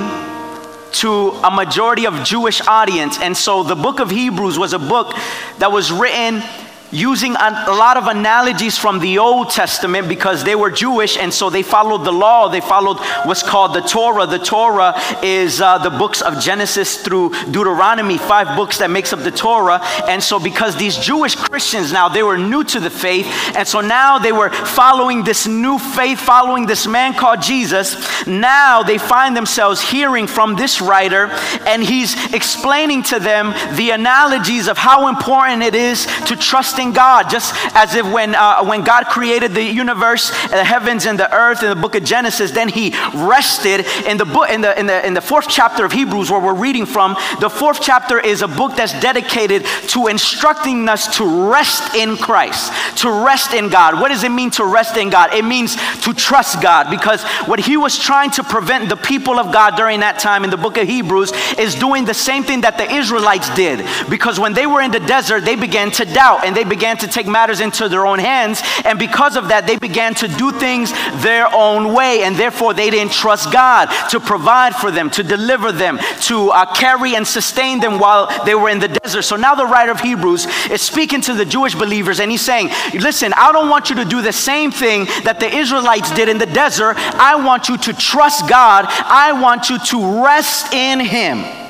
to 0.92 1.30
a 1.44 1.50
majority 1.50 2.06
of 2.06 2.24
Jewish 2.24 2.60
audience. 2.66 3.18
And 3.20 3.36
so 3.36 3.62
the 3.62 3.76
book 3.76 4.00
of 4.00 4.10
Hebrews 4.10 4.58
was 4.58 4.72
a 4.72 4.78
book 4.78 5.14
that 5.58 5.70
was 5.70 5.92
written 5.92 6.42
using 6.92 7.36
a, 7.36 7.50
lot 7.70 7.96
of 7.96 8.06
analogies 8.06 8.76
from 8.76 8.98
the 8.98 9.18
Old 9.18 9.50
Testament 9.50 10.08
because 10.08 10.44
they 10.44 10.54
were 10.54 10.70
Jewish 10.70 11.16
and 11.16 11.32
so 11.32 11.50
they 11.50 11.62
followed 11.62 12.04
the 12.04 12.12
law. 12.12 12.48
They 12.48 12.60
followed 12.60 12.98
what's 13.24 13.42
called 13.42 13.74
the 13.74 13.80
Torah. 13.80 14.26
The 14.26 14.38
Torah 14.38 14.94
is 15.22 15.60
uh, 15.60 15.78
the 15.78 15.90
books 15.90 16.20
of 16.20 16.40
Genesis 16.40 17.02
through 17.02 17.30
Deuteronomy, 17.50 18.18
five 18.18 18.56
books 18.56 18.78
that 18.78 18.90
makes 18.90 19.12
up 19.12 19.20
the 19.20 19.30
Torah. 19.30 19.80
And 20.08 20.22
so 20.22 20.40
because 20.40 20.76
these 20.76 20.96
Jewish 20.96 21.36
Christians 21.36 21.92
now, 21.92 22.08
they 22.08 22.22
were 22.22 22.38
new 22.38 22.64
to 22.64 22.80
the 22.80 22.90
faith 22.90 23.26
and 23.54 23.66
so 23.66 23.80
now 23.80 24.18
they 24.18 24.32
were 24.32 24.50
following 24.50 25.22
this 25.22 25.46
new 25.46 25.78
faith, 25.78 26.18
following 26.18 26.66
this 26.66 26.86
man 26.86 27.14
called 27.14 27.42
Jesus. 27.42 27.96
Now 28.26 28.82
they 28.82 28.98
find 28.98 29.36
themselves 29.36 29.80
hearing 29.80 30.26
from 30.26 30.56
this 30.56 30.80
writer 30.80 31.26
and 31.66 31.82
he's 31.82 32.32
explaining 32.34 33.04
to 33.04 33.20
them 33.20 33.54
the 33.76 33.90
analogies 33.90 34.66
of 34.66 34.76
how 34.76 35.08
important 35.08 35.62
it 35.62 35.74
is 35.74 36.06
to 36.26 36.36
trust 36.36 36.79
trusting 36.80 36.92
God, 36.92 37.30
just 37.30 37.54
as 37.74 37.94
if 37.94 38.10
when, 38.10 38.34
uh, 38.34 38.64
when 38.64 38.82
God 38.82 39.06
created 39.06 39.54
the 39.54 39.62
universe, 39.62 40.30
the 40.48 40.64
heavens 40.64 41.06
and 41.06 41.18
the 41.18 41.32
earth 41.34 41.62
in 41.62 41.68
the 41.68 41.76
book 41.76 41.94
of 41.94 42.04
Genesis, 42.04 42.50
then 42.52 42.68
he 42.68 42.90
rested 43.14 43.86
in 44.06 44.16
the 44.16 44.24
book 44.24 44.48
in 44.50 44.60
the, 44.60 44.78
in 44.78 44.86
the 44.86 45.06
in 45.06 45.14
the 45.14 45.20
fourth 45.20 45.46
chapter 45.48 45.84
of 45.84 45.92
Hebrews 45.92 46.30
where 46.30 46.40
we're 46.40 46.54
reading 46.54 46.86
from. 46.86 47.16
The 47.40 47.50
fourth 47.50 47.80
chapter 47.80 48.18
is 48.18 48.42
a 48.42 48.48
book 48.48 48.76
that's 48.76 48.98
dedicated 49.00 49.64
to 49.88 50.06
instructing 50.06 50.88
us 50.88 51.16
to 51.18 51.50
rest 51.50 51.94
in 51.94 52.16
Christ, 52.16 52.72
to 52.98 53.24
rest 53.24 53.52
in 53.52 53.68
God. 53.68 54.00
What 54.00 54.08
does 54.08 54.24
it 54.24 54.30
mean 54.30 54.50
to 54.52 54.64
rest 54.64 54.96
in 54.96 55.10
God? 55.10 55.34
It 55.34 55.44
means 55.44 55.76
to 56.02 56.14
trust 56.14 56.62
God 56.62 56.90
because 56.90 57.22
what 57.46 57.60
he 57.60 57.76
was 57.76 57.98
trying 57.98 58.30
to 58.32 58.42
prevent 58.42 58.88
the 58.88 58.96
people 58.96 59.38
of 59.38 59.52
God 59.52 59.76
during 59.76 60.00
that 60.00 60.18
time 60.18 60.44
in 60.44 60.50
the 60.50 60.56
book 60.56 60.76
of 60.76 60.88
Hebrews 60.88 61.32
is 61.58 61.74
doing 61.74 62.04
the 62.04 62.14
same 62.14 62.42
thing 62.42 62.62
that 62.62 62.78
the 62.78 62.90
Israelites 62.90 63.52
did. 63.54 63.86
Because 64.08 64.38
when 64.38 64.54
they 64.54 64.66
were 64.66 64.80
in 64.80 64.90
the 64.90 65.00
desert, 65.00 65.44
they 65.44 65.56
began 65.56 65.90
to 65.92 66.04
doubt 66.04 66.44
and 66.44 66.56
they 66.56 66.64
began 66.70 66.96
to 66.98 67.06
take 67.06 67.26
matters 67.26 67.60
into 67.60 67.88
their 67.88 68.06
own 68.06 68.18
hands. 68.18 68.62
And 68.86 68.98
because 68.98 69.36
of 69.36 69.48
that, 69.48 69.66
they 69.66 69.76
began 69.76 70.14
to 70.14 70.28
do 70.28 70.52
things 70.52 70.92
their 71.22 71.52
own 71.54 71.92
way. 71.92 72.22
And 72.22 72.34
therefore, 72.36 72.72
they 72.72 72.88
didn't 72.88 73.12
trust 73.12 73.52
God 73.52 73.90
to 74.08 74.18
provide 74.18 74.74
for 74.74 74.90
them, 74.90 75.10
to 75.10 75.22
deliver 75.22 75.72
them, 75.72 75.98
to 76.22 76.50
uh, 76.50 76.72
carry 76.74 77.14
and 77.14 77.26
sustain 77.26 77.80
them 77.80 77.98
while 77.98 78.30
they 78.46 78.54
were 78.54 78.70
in 78.70 78.78
the 78.78 78.88
desert. 78.88 79.22
So 79.22 79.36
now 79.36 79.54
the 79.54 79.66
writer 79.66 79.92
of 79.92 80.00
Hebrews 80.00 80.46
is 80.70 80.80
speaking 80.80 81.20
to 81.22 81.34
the 81.34 81.44
Jewish 81.44 81.74
believers 81.74 82.20
and 82.20 82.30
he's 82.30 82.40
saying, 82.40 82.70
Listen, 82.94 83.32
I 83.34 83.52
don't 83.52 83.68
want 83.68 83.90
you 83.90 83.96
to 83.96 84.04
do 84.04 84.22
the 84.22 84.32
same 84.32 84.70
thing 84.70 85.06
that 85.24 85.40
the 85.40 85.52
Israelites 85.52 86.10
did 86.14 86.28
in 86.28 86.38
the 86.38 86.46
desert. 86.46 86.94
I 86.96 87.34
want 87.34 87.68
you 87.68 87.76
to 87.76 87.92
trust 87.92 88.48
God, 88.48 88.86
I 88.88 89.32
want 89.32 89.68
you 89.68 89.78
to 89.78 90.24
rest 90.24 90.72
in 90.72 91.00
Him. 91.00 91.69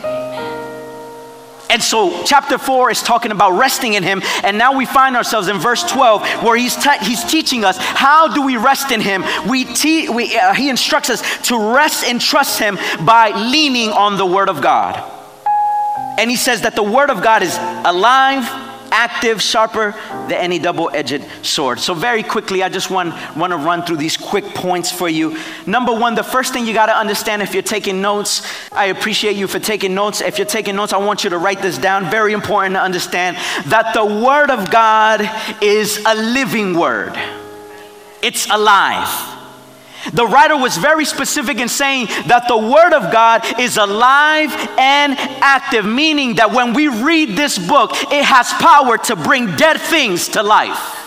And 1.70 1.82
so, 1.82 2.24
chapter 2.24 2.58
4 2.58 2.90
is 2.90 3.02
talking 3.02 3.30
about 3.30 3.52
resting 3.52 3.94
in 3.94 4.02
Him. 4.02 4.22
And 4.42 4.58
now 4.58 4.76
we 4.76 4.86
find 4.86 5.16
ourselves 5.16 5.48
in 5.48 5.58
verse 5.58 5.82
12 5.84 6.42
where 6.42 6.56
He's, 6.56 6.76
te- 6.76 6.98
he's 7.02 7.24
teaching 7.24 7.64
us 7.64 7.78
how 7.78 8.28
do 8.34 8.42
we 8.42 8.56
rest 8.56 8.90
in 8.90 9.00
Him. 9.00 9.24
We, 9.48 9.64
te- 9.64 10.08
we 10.08 10.36
uh, 10.36 10.52
he 10.52 10.68
instructs 10.68 11.10
us 11.10 11.48
to 11.48 11.74
rest 11.74 12.04
and 12.04 12.20
trust 12.20 12.58
Him 12.58 12.76
by 13.04 13.30
leaning 13.30 13.90
on 13.90 14.18
the 14.18 14.26
Word 14.26 14.48
of 14.48 14.60
God. 14.60 15.02
And 16.18 16.28
He 16.28 16.36
says 16.36 16.62
that 16.62 16.74
the 16.74 16.82
Word 16.82 17.10
of 17.10 17.22
God 17.22 17.42
is 17.42 17.56
alive 17.84 18.44
active, 18.90 19.40
sharper 19.40 19.92
than 20.28 20.32
any 20.32 20.58
double 20.58 20.90
edged 20.92 21.24
sword. 21.42 21.78
So, 21.80 21.94
very 21.94 22.22
quickly, 22.22 22.62
I 22.62 22.68
just 22.68 22.90
want, 22.90 23.14
want 23.36 23.52
to 23.52 23.56
run 23.56 23.82
through 23.82 23.96
these 23.96 24.16
quick 24.16 24.44
points 24.54 24.92
for 24.92 25.08
you. 25.08 25.36
Number 25.66 25.92
one, 25.92 26.14
the 26.14 26.22
first 26.22 26.52
thing 26.52 26.66
you 26.66 26.74
got 26.74 26.86
to 26.86 26.96
understand 26.96 27.42
if 27.42 27.54
you're 27.54 27.62
taking 27.62 28.00
notes, 28.00 28.46
I 28.72 28.86
appreciate 28.86 29.36
you 29.36 29.46
for 29.46 29.58
taking 29.58 29.94
notes. 29.94 30.20
If 30.20 30.38
you're 30.38 30.46
taking 30.46 30.76
notes, 30.76 30.92
I 30.92 30.98
want 30.98 31.24
you 31.24 31.30
to 31.30 31.38
write 31.38 31.62
this 31.62 31.78
down. 31.78 32.10
Very 32.10 32.32
important 32.32 32.74
to 32.74 32.82
understand 32.82 33.36
that 33.66 33.94
the 33.94 34.04
Word 34.04 34.50
of 34.50 34.70
God 34.70 35.28
is 35.62 36.02
a 36.06 36.14
living 36.14 36.78
Word, 36.78 37.18
it's 38.22 38.50
alive. 38.50 39.39
The 40.12 40.26
writer 40.26 40.56
was 40.56 40.76
very 40.76 41.04
specific 41.04 41.58
in 41.58 41.68
saying 41.68 42.06
that 42.26 42.48
the 42.48 42.56
Word 42.56 42.92
of 42.94 43.12
God 43.12 43.60
is 43.60 43.76
alive 43.76 44.50
and 44.78 45.14
active, 45.18 45.84
meaning 45.84 46.36
that 46.36 46.52
when 46.52 46.74
we 46.74 46.88
read 46.88 47.36
this 47.36 47.58
book, 47.58 47.92
it 47.92 48.24
has 48.24 48.52
power 48.54 48.98
to 48.98 49.16
bring 49.16 49.56
dead 49.56 49.80
things 49.80 50.28
to 50.30 50.42
life. 50.42 50.99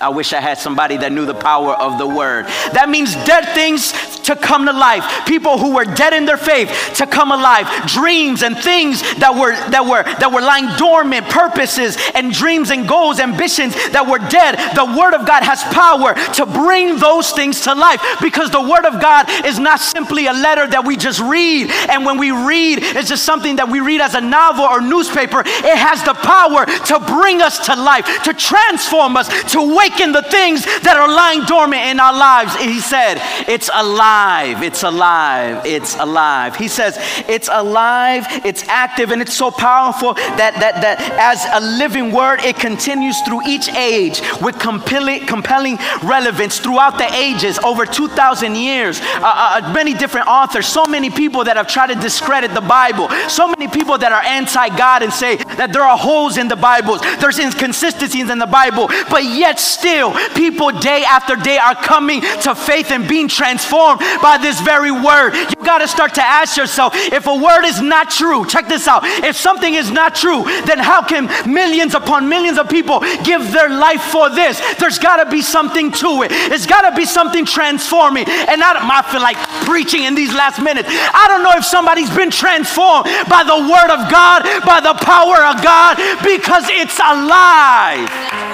I 0.00 0.08
wish 0.10 0.32
I 0.32 0.40
had 0.40 0.58
somebody 0.58 0.96
that 0.98 1.12
knew 1.12 1.26
the 1.26 1.34
power 1.34 1.74
of 1.74 1.98
the 1.98 2.06
word. 2.06 2.46
That 2.72 2.88
means 2.88 3.14
dead 3.26 3.44
things 3.54 3.92
to 4.22 4.36
come 4.36 4.66
to 4.66 4.72
life. 4.72 5.04
People 5.26 5.58
who 5.58 5.74
were 5.74 5.84
dead 5.84 6.12
in 6.12 6.24
their 6.24 6.36
faith 6.36 6.92
to 6.96 7.06
come 7.06 7.32
alive. 7.32 7.66
Dreams 7.86 8.42
and 8.42 8.56
things 8.56 9.02
that 9.18 9.34
were 9.34 9.52
that 9.70 9.84
were 9.84 10.04
that 10.04 10.30
were 10.32 10.42
lying 10.42 10.68
dormant, 10.76 11.26
purposes 11.28 11.96
and 12.14 12.32
dreams 12.32 12.70
and 12.70 12.88
goals, 12.88 13.20
ambitions 13.20 13.74
that 13.90 14.06
were 14.06 14.18
dead. 14.18 14.56
The 14.76 14.84
word 14.84 15.14
of 15.14 15.26
God 15.26 15.42
has 15.42 15.62
power 15.72 16.14
to 16.34 16.46
bring 16.46 16.98
those 16.98 17.32
things 17.32 17.62
to 17.62 17.74
life 17.74 18.02
because 18.20 18.50
the 18.50 18.60
word 18.60 18.84
of 18.84 19.00
God 19.00 19.26
is 19.46 19.58
not 19.58 19.80
simply 19.80 20.26
a 20.26 20.32
letter 20.32 20.66
that 20.66 20.84
we 20.84 20.96
just 20.96 21.20
read 21.20 21.70
and 21.88 22.04
when 22.04 22.18
we 22.18 22.30
read 22.30 22.78
it's 22.82 23.08
just 23.08 23.24
something 23.24 23.56
that 23.56 23.68
we 23.68 23.80
read 23.80 24.00
as 24.00 24.14
a 24.14 24.20
novel 24.20 24.64
or 24.64 24.80
newspaper. 24.80 25.42
It 25.44 25.78
has 25.78 26.02
the 26.04 26.14
power 26.14 26.66
to 26.66 27.00
bring 27.00 27.40
us 27.42 27.66
to 27.66 27.74
life, 27.74 28.04
to 28.24 28.34
transform 28.34 29.16
us, 29.16 29.28
to 29.52 29.74
wake 29.74 29.87
awaken 29.88 30.12
the 30.12 30.22
things 30.22 30.64
that 30.82 30.96
are 30.96 31.08
lying 31.08 31.44
dormant 31.44 31.82
in 31.82 32.00
our 32.00 32.12
lives. 32.12 32.56
He 32.56 32.80
said, 32.80 33.16
It's 33.48 33.70
alive. 33.72 34.62
It's 34.62 34.82
alive. 34.82 35.64
It's 35.66 35.96
alive. 35.96 36.56
He 36.56 36.68
says 36.68 36.98
it's 37.28 37.48
alive, 37.50 38.24
it's 38.44 38.66
active, 38.68 39.10
and 39.10 39.22
it's 39.22 39.34
so 39.34 39.50
powerful 39.50 40.14
that, 40.14 40.54
that, 40.58 40.80
that 40.82 41.00
as 41.18 41.44
a 41.52 41.78
living 41.78 42.12
word, 42.12 42.40
it 42.40 42.56
continues 42.56 43.20
through 43.22 43.46
each 43.46 43.68
age 43.70 44.20
with 44.40 44.58
compelling, 44.58 45.26
compelling 45.26 45.78
relevance 46.02 46.58
throughout 46.58 46.98
the 46.98 47.12
ages, 47.14 47.58
over 47.60 47.84
2,000 47.84 48.54
years. 48.56 49.00
Uh, 49.00 49.20
uh, 49.22 49.72
many 49.72 49.94
different 49.94 50.26
authors, 50.26 50.66
so 50.66 50.84
many 50.86 51.10
people 51.10 51.44
that 51.44 51.56
have 51.56 51.68
tried 51.68 51.88
to 51.88 51.94
discredit 51.94 52.54
the 52.54 52.60
Bible, 52.60 53.08
so 53.28 53.48
many 53.48 53.68
people 53.68 53.98
that 53.98 54.12
are 54.12 54.22
anti 54.22 54.68
God 54.76 55.02
and 55.02 55.12
say 55.12 55.36
that 55.36 55.72
there 55.72 55.82
are 55.82 55.98
holes 55.98 56.36
in 56.36 56.48
the 56.48 56.56
Bible, 56.56 56.98
there's 57.20 57.38
inconsistencies 57.38 58.30
in 58.30 58.38
the 58.38 58.46
Bible, 58.46 58.88
but 59.10 59.24
yet 59.24 59.58
still, 59.78 60.12
people 60.34 60.70
day 60.72 61.04
after 61.04 61.36
day 61.36 61.58
are 61.58 61.74
coming 61.74 62.20
to 62.42 62.54
faith 62.54 62.90
and 62.90 63.08
being 63.08 63.28
transformed 63.28 64.00
by 64.20 64.38
this 64.40 64.60
very 64.60 64.90
word. 64.90 65.34
You 65.34 65.56
got 65.64 65.78
to 65.78 65.88
start 65.88 66.14
to 66.14 66.22
ask 66.22 66.56
yourself 66.56 66.94
if 66.94 67.26
a 67.26 67.34
word 67.34 67.64
is 67.64 67.80
not 67.80 68.10
true, 68.10 68.44
check 68.46 68.68
this 68.68 68.88
out. 68.88 69.02
If 69.04 69.36
something 69.36 69.74
is 69.74 69.90
not 69.90 70.14
true, 70.14 70.44
then 70.66 70.78
how 70.78 71.02
can 71.02 71.28
millions 71.50 71.94
upon 71.94 72.28
millions 72.28 72.58
of 72.58 72.68
people 72.68 73.00
give 73.24 73.52
their 73.52 73.68
life 73.68 74.02
for 74.02 74.28
this? 74.30 74.60
There's 74.78 74.98
got 74.98 75.22
to 75.22 75.30
be 75.30 75.42
something 75.42 75.92
to 75.92 76.22
it. 76.22 76.32
It's 76.32 76.66
got 76.66 76.88
to 76.88 76.96
be 76.96 77.04
something 77.04 77.44
transforming. 77.44 78.24
And 78.28 78.62
I, 78.62 78.72
don't, 78.72 78.88
I 78.90 79.02
feel 79.02 79.22
like 79.22 79.38
preaching 79.64 80.04
in 80.04 80.14
these 80.14 80.34
last 80.34 80.60
minutes. 80.60 80.88
I 80.90 81.26
don't 81.28 81.42
know 81.42 81.52
if 81.56 81.64
somebody's 81.64 82.14
been 82.14 82.30
transformed 82.30 83.06
by 83.28 83.44
the 83.44 83.56
word 83.56 83.90
of 83.94 84.10
God, 84.10 84.42
by 84.64 84.80
the 84.80 84.94
power 84.94 85.44
of 85.44 85.62
God, 85.62 85.96
because 86.24 86.64
it's 86.68 86.98
alive. 86.98 88.47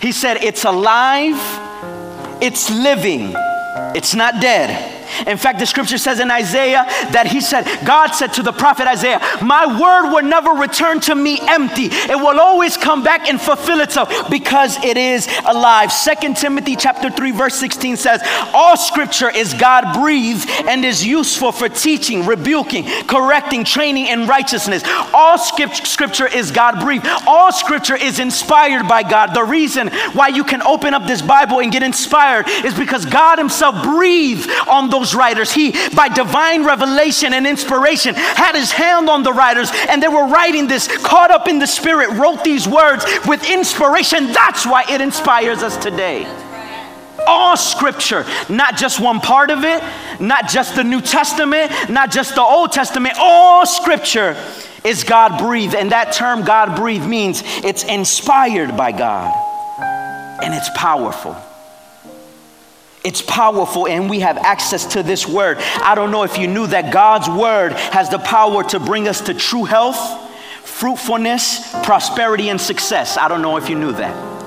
He 0.00 0.12
said, 0.12 0.38
It's 0.44 0.64
alive, 0.64 1.38
it's 2.40 2.70
living, 2.70 3.34
it's 3.94 4.14
not 4.14 4.40
dead. 4.40 4.97
In 5.26 5.36
fact, 5.36 5.58
the 5.58 5.66
scripture 5.66 5.98
says 5.98 6.20
in 6.20 6.30
Isaiah 6.30 6.84
that 7.12 7.26
he 7.26 7.40
said, 7.40 7.64
God 7.84 8.08
said 8.12 8.32
to 8.34 8.42
the 8.42 8.52
prophet 8.52 8.86
Isaiah, 8.86 9.20
My 9.42 9.66
word 9.66 10.12
will 10.12 10.22
never 10.22 10.50
return 10.50 11.00
to 11.00 11.14
me 11.14 11.38
empty. 11.42 11.86
It 11.86 12.16
will 12.16 12.40
always 12.40 12.76
come 12.76 13.02
back 13.02 13.28
and 13.28 13.40
fulfill 13.40 13.80
itself 13.80 14.30
because 14.30 14.82
it 14.84 14.96
is 14.96 15.28
alive. 15.46 15.92
Second 15.92 16.36
Timothy 16.36 16.76
chapter 16.76 17.10
3, 17.10 17.30
verse 17.32 17.54
16 17.54 17.96
says, 17.96 18.20
All 18.52 18.76
scripture 18.76 19.30
is 19.30 19.54
God 19.54 19.94
breathed 19.94 20.48
and 20.66 20.84
is 20.84 21.04
useful 21.04 21.52
for 21.52 21.68
teaching, 21.68 22.26
rebuking, 22.26 22.86
correcting, 23.06 23.64
training 23.64 24.06
in 24.06 24.26
righteousness. 24.26 24.82
All 25.14 25.38
scripture 25.38 26.26
is 26.26 26.50
God 26.50 26.80
breathed. 26.80 27.06
All 27.26 27.52
scripture 27.52 27.96
is 27.96 28.18
inspired 28.18 28.88
by 28.88 29.02
God. 29.02 29.34
The 29.34 29.44
reason 29.44 29.88
why 30.12 30.28
you 30.28 30.44
can 30.44 30.62
open 30.62 30.94
up 30.94 31.06
this 31.06 31.22
Bible 31.22 31.60
and 31.60 31.70
get 31.70 31.82
inspired 31.82 32.48
is 32.64 32.74
because 32.74 33.04
God 33.04 33.38
Himself 33.38 33.82
breathed 33.84 34.50
on 34.68 34.90
those 34.90 34.97
those 34.98 35.14
writers. 35.14 35.52
He, 35.52 35.72
by 35.94 36.08
divine 36.08 36.64
revelation 36.64 37.32
and 37.32 37.46
inspiration, 37.46 38.14
had 38.14 38.54
his 38.54 38.72
hand 38.72 39.08
on 39.08 39.22
the 39.22 39.32
writers, 39.32 39.70
and 39.88 40.02
they 40.02 40.08
were 40.08 40.26
writing 40.26 40.66
this, 40.66 40.88
caught 40.98 41.30
up 41.30 41.48
in 41.48 41.58
the 41.58 41.66
Spirit, 41.66 42.10
wrote 42.10 42.44
these 42.44 42.66
words 42.66 43.04
with 43.26 43.48
inspiration. 43.48 44.32
That's 44.32 44.66
why 44.66 44.84
it 44.88 45.00
inspires 45.00 45.62
us 45.62 45.76
today. 45.76 46.26
All 47.26 47.56
scripture, 47.56 48.24
not 48.48 48.76
just 48.76 49.00
one 49.00 49.20
part 49.20 49.50
of 49.50 49.64
it, 49.64 49.82
not 50.20 50.48
just 50.48 50.76
the 50.76 50.84
New 50.84 51.00
Testament, 51.00 51.70
not 51.90 52.10
just 52.10 52.34
the 52.34 52.42
Old 52.42 52.72
Testament, 52.72 53.16
all 53.18 53.66
scripture 53.66 54.36
is 54.84 55.04
God 55.04 55.38
breathed. 55.38 55.74
And 55.74 55.92
that 55.92 56.12
term, 56.12 56.42
God 56.42 56.76
breathed, 56.76 57.06
means 57.06 57.42
it's 57.44 57.84
inspired 57.84 58.76
by 58.76 58.92
God 58.92 59.34
and 60.42 60.54
it's 60.54 60.70
powerful. 60.74 61.36
It's 63.08 63.22
powerful, 63.22 63.88
and 63.88 64.10
we 64.10 64.20
have 64.20 64.36
access 64.36 64.84
to 64.92 65.02
this 65.02 65.26
word. 65.26 65.56
I 65.60 65.94
don't 65.94 66.10
know 66.10 66.24
if 66.24 66.36
you 66.36 66.46
knew 66.46 66.66
that 66.66 66.92
God's 66.92 67.26
word 67.26 67.72
has 67.72 68.10
the 68.10 68.18
power 68.18 68.62
to 68.64 68.78
bring 68.78 69.08
us 69.08 69.22
to 69.22 69.32
true 69.32 69.64
health, 69.64 69.96
fruitfulness, 70.62 71.72
prosperity, 71.84 72.50
and 72.50 72.60
success. 72.60 73.16
I 73.16 73.28
don't 73.28 73.40
know 73.40 73.56
if 73.56 73.70
you 73.70 73.76
knew 73.76 73.92
that. 73.92 74.37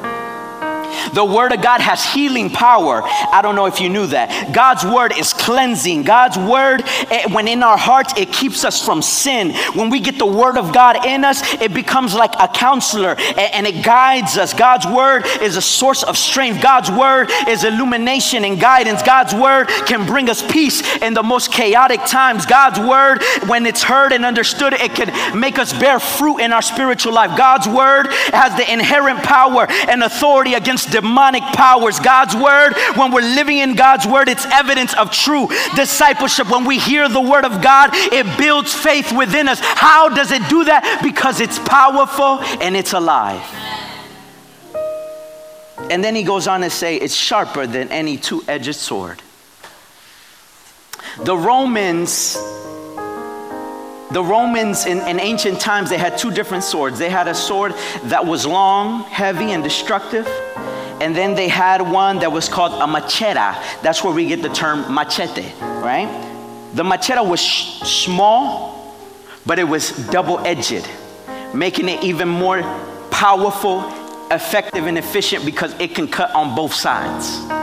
The 1.13 1.25
Word 1.25 1.51
of 1.51 1.61
God 1.61 1.81
has 1.81 2.03
healing 2.03 2.49
power. 2.49 3.01
I 3.03 3.41
don't 3.41 3.55
know 3.55 3.65
if 3.65 3.79
you 3.79 3.89
knew 3.89 4.07
that. 4.07 4.53
God's 4.53 4.85
Word 4.85 5.17
is 5.17 5.33
cleansing. 5.33 6.03
God's 6.03 6.37
Word, 6.37 6.83
when 7.31 7.47
in 7.47 7.63
our 7.63 7.77
hearts, 7.77 8.13
it 8.17 8.31
keeps 8.31 8.63
us 8.63 8.83
from 8.83 9.01
sin. 9.01 9.53
When 9.73 9.89
we 9.89 9.99
get 9.99 10.17
the 10.17 10.25
Word 10.25 10.57
of 10.57 10.73
God 10.73 11.05
in 11.05 11.23
us, 11.23 11.41
it 11.61 11.73
becomes 11.73 12.13
like 12.13 12.33
a 12.39 12.47
counselor 12.47 13.15
and 13.17 13.67
it 13.67 13.83
guides 13.83 14.37
us. 14.37 14.53
God's 14.53 14.87
Word 14.87 15.25
is 15.41 15.57
a 15.57 15.61
source 15.61 16.03
of 16.03 16.17
strength. 16.17 16.61
God's 16.61 16.91
Word 16.91 17.29
is 17.47 17.63
illumination 17.63 18.45
and 18.45 18.59
guidance. 18.59 19.01
God's 19.03 19.33
Word 19.33 19.67
can 19.85 20.05
bring 20.05 20.29
us 20.29 20.41
peace 20.51 20.81
in 20.97 21.13
the 21.13 21.23
most 21.23 21.51
chaotic 21.51 22.01
times. 22.05 22.45
God's 22.45 22.79
Word, 22.79 23.23
when 23.47 23.65
it's 23.65 23.83
heard 23.83 24.13
and 24.13 24.25
understood, 24.25 24.73
it 24.73 24.95
can 24.95 25.39
make 25.39 25.57
us 25.59 25.73
bear 25.73 25.99
fruit 25.99 26.39
in 26.39 26.53
our 26.53 26.61
spiritual 26.61 27.13
life. 27.13 27.37
God's 27.37 27.67
Word 27.67 28.07
has 28.33 28.55
the 28.55 28.71
inherent 28.71 29.23
power 29.23 29.65
and 29.69 30.03
authority 30.03 30.53
against 30.53 30.80
demonic 30.85 31.43
powers. 31.43 31.99
God's 31.99 32.35
word, 32.35 32.73
when 32.95 33.11
we're 33.11 33.21
living 33.21 33.57
in 33.57 33.75
God's 33.75 34.07
word, 34.07 34.29
it's 34.29 34.45
evidence 34.45 34.93
of 34.93 35.11
true 35.11 35.47
discipleship. 35.75 36.49
When 36.49 36.65
we 36.65 36.79
hear 36.79 37.07
the 37.09 37.21
word 37.21 37.45
of 37.45 37.61
God, 37.61 37.91
it 37.93 38.37
builds 38.37 38.73
faith 38.73 39.11
within 39.11 39.47
us. 39.47 39.59
How 39.61 40.09
does 40.09 40.31
it 40.31 40.47
do 40.49 40.65
that? 40.65 41.01
Because 41.03 41.39
it's 41.39 41.59
powerful 41.59 42.39
and 42.61 42.75
it's 42.75 42.93
alive. 42.93 43.41
And 45.89 46.03
then 46.03 46.15
he 46.15 46.23
goes 46.23 46.47
on 46.47 46.61
to 46.61 46.69
say, 46.69 46.95
it's 46.95 47.13
sharper 47.13 47.67
than 47.67 47.89
any 47.89 48.17
two 48.17 48.43
edged 48.47 48.75
sword. 48.75 49.21
The 51.23 51.35
Romans 51.35 52.37
the 54.11 54.23
Romans 54.23 54.85
in, 54.85 54.99
in, 55.07 55.21
ancient 55.21 55.61
times, 55.61 55.89
they 55.89 55.97
had 55.97 56.17
two 56.17 56.31
different 56.31 56.65
swords. 56.65 56.99
They 56.99 57.09
had 57.09 57.29
a 57.29 57.33
sword 57.33 57.73
that 58.03 58.25
was 58.25 58.45
long, 58.45 59.03
heavy, 59.03 59.53
and 59.53 59.63
destructive, 59.63 60.27
and 61.01 61.15
then 61.15 61.33
they 61.33 61.47
had 61.47 61.81
one 61.81 62.19
that 62.19 62.31
was 62.31 62.47
called 62.47 62.73
a 62.73 62.85
macheta. 62.85 63.59
That's 63.81 64.03
where 64.03 64.13
we 64.13 64.27
get 64.27 64.43
the 64.43 64.49
term 64.49 64.93
machete, 64.93 65.51
right? 65.59 66.07
The 66.75 66.83
macheta 66.83 67.27
was 67.27 67.41
small, 67.41 68.95
but 69.43 69.57
it 69.57 69.63
was 69.63 69.89
double 70.09 70.37
edged, 70.45 70.87
making 71.55 71.89
it 71.89 72.03
even 72.03 72.27
more 72.27 72.61
powerful, 73.09 73.81
effective, 74.29 74.85
and 74.85 74.95
efficient 74.95 75.43
because 75.43 75.73
it 75.79 75.95
can 75.95 76.07
cut 76.07 76.29
on 76.35 76.55
both 76.55 76.73
sides. 76.73 77.60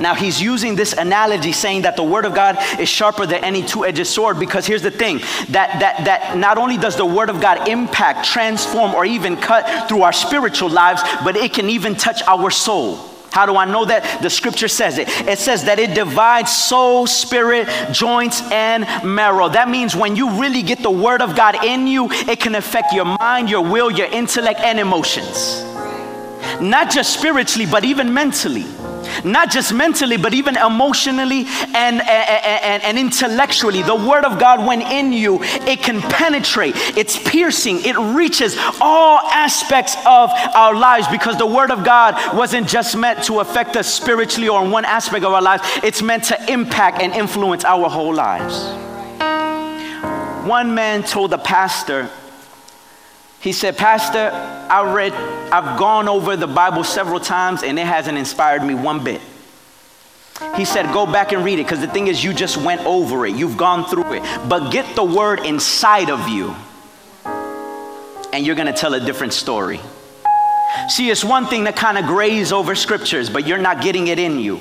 Now 0.00 0.14
he's 0.14 0.40
using 0.40 0.76
this 0.76 0.92
analogy 0.92 1.52
saying 1.52 1.82
that 1.82 1.96
the 1.96 2.02
word 2.02 2.24
of 2.24 2.34
God 2.34 2.56
is 2.78 2.88
sharper 2.88 3.26
than 3.26 3.44
any 3.44 3.62
two-edged 3.62 4.06
sword 4.06 4.38
because 4.38 4.66
here's 4.66 4.82
the 4.82 4.90
thing 4.90 5.18
that 5.50 5.80
that 5.80 6.04
that 6.04 6.36
not 6.36 6.58
only 6.58 6.76
does 6.76 6.96
the 6.96 7.06
word 7.06 7.30
of 7.30 7.40
God 7.40 7.68
impact, 7.68 8.26
transform 8.26 8.94
or 8.94 9.04
even 9.04 9.36
cut 9.36 9.88
through 9.88 10.02
our 10.02 10.12
spiritual 10.12 10.70
lives, 10.70 11.02
but 11.24 11.36
it 11.36 11.52
can 11.52 11.70
even 11.70 11.94
touch 11.94 12.22
our 12.22 12.50
soul. 12.50 13.12
How 13.32 13.46
do 13.46 13.56
I 13.56 13.64
know 13.64 13.86
that? 13.86 14.20
The 14.20 14.28
scripture 14.28 14.68
says 14.68 14.98
it. 14.98 15.08
It 15.26 15.38
says 15.38 15.64
that 15.64 15.78
it 15.78 15.94
divides 15.94 16.54
soul, 16.54 17.06
spirit, 17.06 17.66
joints, 17.90 18.42
and 18.52 18.84
marrow. 19.02 19.48
That 19.48 19.70
means 19.70 19.96
when 19.96 20.16
you 20.16 20.38
really 20.38 20.62
get 20.62 20.82
the 20.82 20.90
word 20.90 21.22
of 21.22 21.34
God 21.34 21.64
in 21.64 21.86
you, 21.86 22.08
it 22.10 22.40
can 22.40 22.54
affect 22.54 22.92
your 22.92 23.06
mind, 23.06 23.48
your 23.48 23.62
will, 23.62 23.90
your 23.90 24.08
intellect, 24.08 24.60
and 24.60 24.78
emotions. 24.78 25.62
Not 26.60 26.90
just 26.90 27.18
spiritually, 27.18 27.66
but 27.70 27.84
even 27.84 28.12
mentally 28.12 28.66
not 29.24 29.50
just 29.50 29.72
mentally, 29.72 30.16
but 30.16 30.34
even 30.34 30.56
emotionally 30.56 31.44
and, 31.74 32.00
and, 32.00 32.82
and, 32.82 32.98
intellectually. 32.98 33.82
The 33.82 33.94
Word 33.94 34.24
of 34.24 34.38
God, 34.38 34.66
when 34.66 34.82
in 34.82 35.12
you, 35.12 35.38
it 35.42 35.82
can 35.82 36.00
penetrate, 36.00 36.74
it's 36.96 37.18
piercing, 37.28 37.84
it 37.84 37.96
reaches 37.96 38.56
all 38.80 39.18
aspects 39.18 39.96
of 40.06 40.30
our 40.54 40.74
lives 40.74 41.08
because 41.08 41.36
the 41.36 41.46
Word 41.46 41.70
of 41.70 41.84
God 41.84 42.14
wasn't 42.36 42.68
just 42.68 42.96
meant 42.96 43.24
to 43.24 43.40
affect 43.40 43.76
us 43.76 43.92
spiritually 43.92 44.48
or 44.48 44.64
in 44.64 44.70
one 44.70 44.84
aspect 44.84 45.24
of 45.24 45.32
our 45.32 45.42
lives, 45.42 45.62
it's 45.82 46.02
meant 46.02 46.24
to 46.24 46.52
impact 46.52 47.00
and 47.02 47.12
influence 47.12 47.64
our 47.64 47.88
whole 47.88 48.14
lives. 48.14 48.66
One 50.46 50.74
man 50.74 51.02
told 51.04 51.30
the 51.30 51.38
pastor, 51.38 52.10
he 53.42 53.52
said, 53.52 53.76
Pastor, 53.76 54.30
I 54.70 54.94
read, 54.94 55.12
I've 55.52 55.76
gone 55.76 56.08
over 56.08 56.36
the 56.36 56.46
Bible 56.46 56.84
several 56.84 57.18
times 57.18 57.64
and 57.64 57.76
it 57.76 57.86
hasn't 57.86 58.16
inspired 58.16 58.62
me 58.62 58.74
one 58.74 59.02
bit. 59.02 59.20
He 60.56 60.64
said, 60.64 60.92
Go 60.92 61.06
back 61.06 61.32
and 61.32 61.44
read 61.44 61.58
it 61.58 61.64
because 61.64 61.80
the 61.80 61.88
thing 61.88 62.06
is, 62.06 62.22
you 62.22 62.32
just 62.32 62.56
went 62.56 62.82
over 62.82 63.26
it, 63.26 63.34
you've 63.34 63.56
gone 63.56 63.84
through 63.84 64.12
it. 64.12 64.48
But 64.48 64.70
get 64.70 64.94
the 64.94 65.02
word 65.02 65.44
inside 65.44 66.08
of 66.08 66.28
you 66.28 66.54
and 68.32 68.46
you're 68.46 68.54
going 68.54 68.66
to 68.66 68.72
tell 68.72 68.94
a 68.94 69.00
different 69.00 69.32
story. 69.32 69.80
See, 70.88 71.10
it's 71.10 71.24
one 71.24 71.46
thing 71.46 71.64
to 71.64 71.72
kind 71.72 71.98
of 71.98 72.06
graze 72.06 72.52
over 72.52 72.76
scriptures, 72.76 73.28
but 73.28 73.46
you're 73.46 73.58
not 73.58 73.82
getting 73.82 74.06
it 74.06 74.20
in 74.20 74.38
you. 74.38 74.60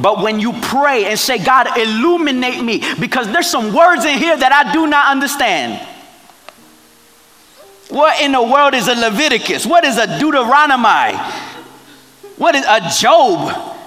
But 0.00 0.22
when 0.22 0.40
you 0.40 0.52
pray 0.60 1.06
and 1.06 1.18
say, 1.18 1.38
God, 1.38 1.78
illuminate 1.78 2.62
me, 2.62 2.82
because 3.00 3.30
there's 3.32 3.48
some 3.48 3.72
words 3.72 4.04
in 4.04 4.18
here 4.18 4.36
that 4.36 4.52
I 4.52 4.72
do 4.72 4.86
not 4.88 5.10
understand. 5.10 5.88
What 7.92 8.22
in 8.22 8.32
the 8.32 8.42
world 8.42 8.72
is 8.72 8.88
a 8.88 8.94
Leviticus? 8.94 9.66
What 9.66 9.84
is 9.84 9.98
a 9.98 10.18
Deuteronomy? 10.18 11.14
What 12.38 12.54
is 12.54 12.64
a 12.64 12.80
Job? 12.98 13.84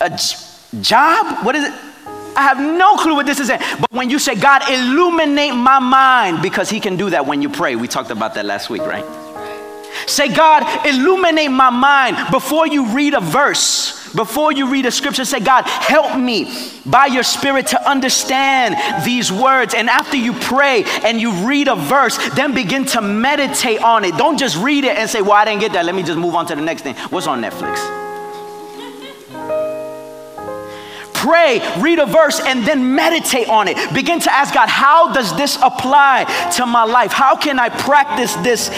A, 0.00 0.18
job? 0.80 1.44
What 1.44 1.56
is 1.56 1.64
it? 1.64 1.74
I 2.36 2.42
have 2.42 2.60
no 2.60 2.96
clue 2.96 3.16
what 3.16 3.26
this 3.26 3.40
is. 3.40 3.48
But 3.48 3.90
when 3.90 4.10
you 4.10 4.20
say, 4.20 4.36
God, 4.36 4.62
illuminate 4.70 5.54
my 5.54 5.80
mind, 5.80 6.40
because 6.40 6.70
He 6.70 6.78
can 6.78 6.96
do 6.96 7.10
that 7.10 7.26
when 7.26 7.42
you 7.42 7.48
pray. 7.48 7.74
We 7.74 7.88
talked 7.88 8.12
about 8.12 8.34
that 8.34 8.44
last 8.44 8.70
week, 8.70 8.82
right? 8.82 9.04
Say, 10.06 10.28
God, 10.28 10.86
illuminate 10.86 11.50
my 11.50 11.70
mind 11.70 12.16
before 12.30 12.66
you 12.66 12.86
read 12.94 13.14
a 13.14 13.20
verse. 13.20 14.00
Before 14.14 14.52
you 14.52 14.68
read 14.68 14.84
a 14.86 14.90
scripture, 14.90 15.24
say, 15.24 15.40
God, 15.40 15.64
help 15.66 16.18
me 16.18 16.52
by 16.84 17.06
your 17.06 17.22
spirit 17.22 17.68
to 17.68 17.90
understand 17.90 18.76
these 19.06 19.32
words. 19.32 19.74
And 19.74 19.88
after 19.88 20.16
you 20.16 20.34
pray 20.34 20.84
and 21.04 21.20
you 21.20 21.32
read 21.46 21.68
a 21.68 21.76
verse, 21.76 22.18
then 22.34 22.54
begin 22.54 22.84
to 22.86 23.00
meditate 23.00 23.82
on 23.82 24.04
it. 24.04 24.16
Don't 24.16 24.38
just 24.38 24.56
read 24.58 24.84
it 24.84 24.98
and 24.98 25.08
say, 25.08 25.22
Well, 25.22 25.32
I 25.32 25.44
didn't 25.44 25.60
get 25.60 25.72
that. 25.72 25.84
Let 25.84 25.94
me 25.94 26.02
just 26.02 26.18
move 26.18 26.34
on 26.34 26.46
to 26.46 26.54
the 26.54 26.62
next 26.62 26.82
thing. 26.82 26.94
What's 27.10 27.26
on 27.26 27.40
Netflix? 27.40 28.11
Pray, 31.22 31.60
read 31.80 31.98
a 31.98 32.06
verse, 32.06 32.40
and 32.40 32.66
then 32.66 32.94
meditate 32.94 33.48
on 33.48 33.68
it. 33.68 33.76
Begin 33.94 34.20
to 34.20 34.32
ask 34.32 34.52
God, 34.52 34.68
how 34.68 35.12
does 35.12 35.36
this 35.36 35.56
apply 35.62 36.24
to 36.56 36.66
my 36.66 36.84
life? 36.84 37.12
How 37.12 37.36
can 37.36 37.58
I 37.58 37.68
practice 37.68 38.34
this, 38.36 38.68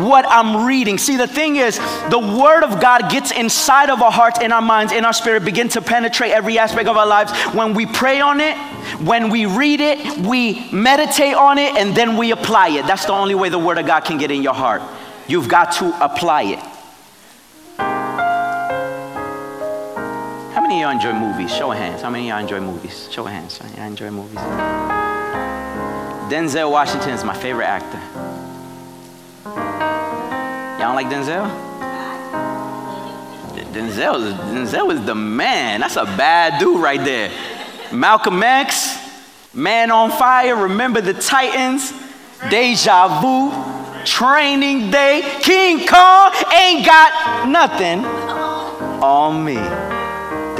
what 0.00 0.24
I'm 0.28 0.66
reading? 0.66 0.98
See, 0.98 1.16
the 1.16 1.26
thing 1.26 1.56
is, 1.56 1.78
the 2.08 2.18
Word 2.18 2.64
of 2.64 2.80
God 2.80 3.10
gets 3.10 3.30
inside 3.30 3.90
of 3.90 4.02
our 4.02 4.12
hearts, 4.12 4.40
in 4.40 4.52
our 4.52 4.62
minds, 4.62 4.92
in 4.92 5.04
our 5.04 5.12
spirit, 5.12 5.44
begin 5.44 5.68
to 5.70 5.82
penetrate 5.82 6.32
every 6.32 6.58
aspect 6.58 6.88
of 6.88 6.96
our 6.96 7.06
lives. 7.06 7.32
When 7.54 7.74
we 7.74 7.86
pray 7.86 8.20
on 8.20 8.40
it, 8.40 8.56
when 9.04 9.30
we 9.30 9.46
read 9.46 9.80
it, 9.80 10.26
we 10.26 10.70
meditate 10.72 11.34
on 11.34 11.58
it, 11.58 11.76
and 11.76 11.94
then 11.94 12.16
we 12.16 12.32
apply 12.32 12.68
it. 12.70 12.86
That's 12.86 13.04
the 13.04 13.12
only 13.12 13.34
way 13.34 13.48
the 13.50 13.58
Word 13.58 13.78
of 13.78 13.86
God 13.86 14.04
can 14.04 14.18
get 14.18 14.30
in 14.30 14.42
your 14.42 14.54
heart. 14.54 14.82
You've 15.28 15.48
got 15.48 15.72
to 15.72 16.04
apply 16.04 16.42
it. 16.44 16.69
Many 20.80 20.94
of 20.94 21.02
y'all 21.02 21.12
enjoy 21.12 21.26
movies? 21.26 21.54
Show 21.54 21.72
of 21.72 21.78
hands. 21.78 22.02
How 22.02 22.10
many 22.10 22.30
of 22.30 22.34
y'all 22.34 22.40
enjoy 22.40 22.60
movies? 22.60 23.08
Show 23.10 23.26
of 23.26 23.32
hands. 23.32 23.60
I 23.76 23.86
enjoy 23.86 24.10
movies. 24.10 24.38
Denzel 26.30 26.70
Washington 26.70 27.10
is 27.10 27.24
my 27.24 27.34
favorite 27.34 27.66
actor. 27.66 28.00
Y'all 30.80 30.94
like 30.94 31.08
Denzel? 31.08 31.50
Denzel, 33.72 34.32
Denzel 34.52 34.92
is 34.92 35.04
the 35.04 35.14
man. 35.14 35.80
That's 35.80 35.96
a 35.96 36.04
bad 36.04 36.58
dude 36.58 36.80
right 36.80 37.02
there. 37.04 37.30
Malcolm 37.92 38.42
X, 38.42 38.98
Man 39.52 39.90
on 39.90 40.10
Fire, 40.10 40.56
Remember 40.56 41.00
the 41.00 41.14
Titans, 41.14 41.92
Deja 42.48 43.20
Vu, 43.20 44.04
Training 44.04 44.90
Day, 44.90 45.38
King 45.42 45.86
Kong 45.86 46.32
ain't 46.54 46.86
got 46.86 47.48
nothing 47.48 48.04
on 49.02 49.44
me. 49.44 49.58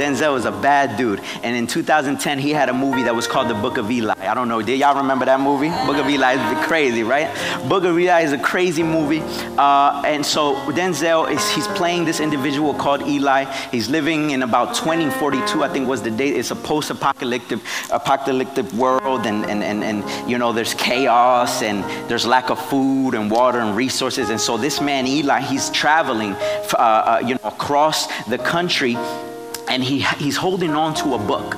Denzel 0.01 0.33
was 0.33 0.45
a 0.45 0.51
bad 0.51 0.97
dude. 0.97 1.21
And 1.43 1.55
in 1.55 1.67
2010, 1.67 2.39
he 2.39 2.49
had 2.49 2.69
a 2.69 2.73
movie 2.73 3.03
that 3.03 3.15
was 3.15 3.27
called 3.27 3.49
The 3.49 3.53
Book 3.53 3.77
of 3.77 3.91
Eli. 3.91 4.15
I 4.17 4.33
don't 4.33 4.47
know, 4.47 4.59
did 4.59 4.79
y'all 4.79 4.97
remember 4.97 5.25
that 5.25 5.39
movie? 5.39 5.69
Book 5.85 5.97
of 5.97 6.09
Eli 6.09 6.33
is 6.33 6.65
crazy, 6.65 7.03
right? 7.03 7.29
Book 7.69 7.83
of 7.83 7.99
Eli 7.99 8.21
is 8.21 8.33
a 8.33 8.37
crazy 8.39 8.81
movie. 8.81 9.21
Uh, 9.59 10.01
and 10.03 10.25
so 10.25 10.55
Denzel 10.71 11.31
is 11.31 11.47
he's 11.51 11.67
playing 11.67 12.05
this 12.05 12.19
individual 12.19 12.73
called 12.73 13.03
Eli. 13.03 13.45
He's 13.69 13.89
living 13.89 14.31
in 14.31 14.41
about 14.41 14.73
2042, 14.73 15.63
I 15.63 15.69
think 15.69 15.87
was 15.87 16.01
the 16.01 16.09
date. 16.09 16.35
It's 16.35 16.49
a 16.49 16.55
post-apocalyptic 16.55 17.59
apocalyptic 17.91 18.71
world, 18.73 19.27
and, 19.27 19.45
and, 19.45 19.63
and, 19.63 19.83
and 19.83 20.29
you 20.29 20.39
know, 20.39 20.51
there's 20.51 20.73
chaos 20.73 21.61
and 21.61 21.83
there's 22.09 22.25
lack 22.25 22.49
of 22.49 22.59
food 22.59 23.13
and 23.13 23.29
water 23.29 23.59
and 23.59 23.75
resources. 23.75 24.31
And 24.31 24.41
so 24.41 24.57
this 24.57 24.81
man, 24.81 25.05
Eli, 25.05 25.41
he's 25.41 25.69
traveling 25.69 26.33
uh, 26.33 26.75
uh, 26.77 27.21
you 27.23 27.35
know, 27.35 27.41
across 27.43 28.07
the 28.25 28.39
country 28.39 28.97
and 29.71 29.81
he, 29.81 30.01
he's 30.01 30.35
holding 30.35 30.71
on 30.71 30.93
to 30.95 31.13
a 31.13 31.17
book. 31.17 31.55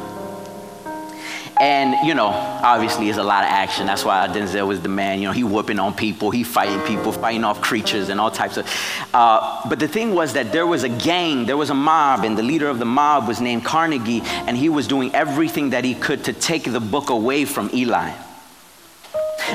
And, 1.60 1.95
you 2.08 2.13
know, 2.13 2.28
obviously 2.28 3.10
it's 3.10 3.17
a 3.17 3.23
lot 3.23 3.43
of 3.43 3.49
action. 3.49 3.88
That's 3.88 4.06
why 4.06 4.28
Denzel 4.28 4.67
was 4.67 4.82
the 4.82 4.89
man. 4.89 5.19
You 5.19 5.28
know, 5.28 5.34
he 5.34 5.43
whooping 5.43 5.80
on 5.80 5.95
people, 5.95 6.30
he 6.30 6.43
fighting 6.43 6.80
people, 6.82 7.12
fighting 7.12 7.43
off 7.43 7.62
creatures 7.62 8.10
and 8.10 8.19
all 8.19 8.30
types 8.30 8.58
of. 8.58 8.69
Uh, 9.13 9.67
but 9.67 9.80
the 9.80 9.88
thing 9.88 10.13
was 10.13 10.34
that 10.34 10.52
there 10.52 10.67
was 10.67 10.84
a 10.84 10.89
gang, 10.89 11.45
there 11.45 11.58
was 11.58 11.71
a 11.71 11.76
mob, 11.76 12.23
and 12.23 12.38
the 12.38 12.43
leader 12.43 12.67
of 12.67 12.78
the 12.78 12.86
mob 12.86 13.28
was 13.28 13.41
named 13.41 13.65
Carnegie, 13.65 14.21
and 14.47 14.56
he 14.58 14.69
was 14.69 14.88
doing 14.88 15.13
everything 15.15 15.71
that 15.71 15.84
he 15.84 15.95
could 15.95 16.23
to 16.26 16.34
take 16.34 16.63
the 16.65 16.80
book 16.80 17.10
away 17.10 17.45
from 17.45 17.69
Eli. 17.73 18.12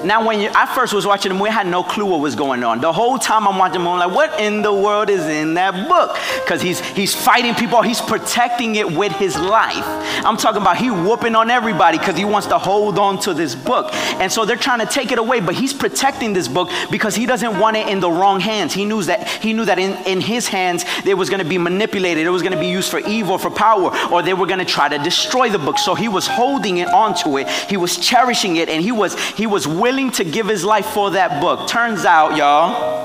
Now, 0.04 0.26
when 0.26 0.40
you, 0.40 0.50
I 0.54 0.66
first 0.74 0.92
was 0.92 1.06
watching 1.06 1.30
the 1.32 1.38
movie, 1.38 1.50
I 1.50 1.54
had 1.54 1.66
no 1.66 1.82
clue 1.82 2.06
what 2.06 2.20
was 2.20 2.34
going 2.34 2.64
on. 2.64 2.80
The 2.80 2.92
whole 2.92 3.18
time 3.18 3.46
I'm 3.46 3.58
watching 3.58 3.74
the 3.74 3.78
movie, 3.80 4.02
I'm 4.02 4.08
like, 4.08 4.16
what 4.16 4.40
in 4.40 4.62
the 4.62 4.72
world 4.72 5.10
is 5.10 5.24
in 5.26 5.54
that 5.54 5.88
book? 5.88 6.16
Because 6.42 6.62
he's, 6.62 6.80
he's 6.80 7.14
fighting 7.14 7.54
people, 7.54 7.82
he's 7.82 8.00
protecting 8.00 8.76
it 8.76 8.90
with 8.90 9.12
his 9.12 9.38
life. 9.38 9.84
I'm 10.24 10.36
talking 10.36 10.62
about 10.62 10.76
he 10.76 10.90
whooping 10.90 11.34
on 11.34 11.50
everybody 11.50 11.98
because 11.98 12.16
he 12.16 12.24
wants 12.24 12.46
to 12.48 12.58
hold 12.58 12.98
on 12.98 13.18
to 13.20 13.34
this 13.34 13.54
book. 13.54 13.92
And 14.20 14.30
so 14.30 14.44
they're 14.44 14.56
trying 14.56 14.80
to 14.80 14.86
take 14.86 15.12
it 15.12 15.18
away, 15.18 15.40
but 15.40 15.54
he's 15.54 15.72
protecting 15.72 16.32
this 16.32 16.48
book 16.48 16.70
because 16.90 17.14
he 17.14 17.26
doesn't 17.26 17.58
want 17.58 17.76
it 17.76 17.88
in 17.88 18.00
the 18.00 18.10
wrong 18.10 18.40
hands. 18.40 18.74
He 18.74 18.84
knew 18.84 19.02
that, 19.04 19.28
he 19.28 19.52
knew 19.52 19.64
that 19.64 19.78
in, 19.78 19.92
in 20.06 20.20
his 20.20 20.48
hands 20.48 20.84
it 21.04 21.14
was 21.14 21.30
going 21.30 21.42
to 21.42 21.48
be 21.48 21.58
manipulated, 21.58 22.26
it 22.26 22.30
was 22.30 22.42
going 22.42 22.52
to 22.52 22.58
be 22.58 22.68
used 22.68 22.90
for 22.90 23.00
evil, 23.00 23.38
for 23.38 23.50
power, 23.50 23.96
or 24.10 24.22
they 24.22 24.34
were 24.34 24.46
going 24.46 24.58
to 24.58 24.64
try 24.64 24.88
to 24.88 24.98
destroy 24.98 25.48
the 25.50 25.58
book. 25.58 25.78
So 25.78 25.94
he 25.94 26.08
was 26.08 26.26
holding 26.26 26.78
it 26.78 26.88
onto 26.88 27.38
it, 27.38 27.48
he 27.48 27.76
was 27.76 27.96
cherishing 27.96 28.56
it, 28.56 28.68
and 28.68 28.82
he 28.82 28.92
was, 28.92 29.18
he 29.30 29.46
was 29.46 29.66
willing 29.78 30.10
to 30.12 30.24
give 30.24 30.46
his 30.46 30.64
life 30.64 30.86
for 30.86 31.10
that 31.12 31.40
book. 31.40 31.68
Turns 31.68 32.04
out, 32.04 32.36
y'all, 32.36 32.98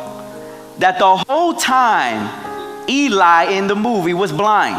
that 0.80 1.00
the 1.00 1.18
whole 1.28 1.54
time 1.54 2.30
Eli 2.90 3.52
in 3.52 3.68
the 3.68 3.76
movie 3.76 4.14
was 4.14 4.32
blind. 4.32 4.76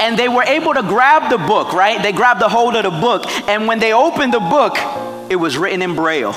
And 0.00 0.18
they 0.18 0.28
were 0.28 0.42
able 0.42 0.74
to 0.74 0.82
grab 0.82 1.30
the 1.30 1.38
book, 1.38 1.72
right? 1.72 2.02
They 2.02 2.12
grabbed 2.12 2.40
the 2.40 2.48
hold 2.48 2.74
of 2.74 2.82
the 2.82 2.90
book, 2.90 3.24
and 3.48 3.68
when 3.68 3.78
they 3.78 3.92
opened 3.92 4.34
the 4.34 4.40
book, 4.40 4.76
it 5.30 5.36
was 5.36 5.56
written 5.56 5.82
in 5.82 5.94
Braille. 5.94 6.34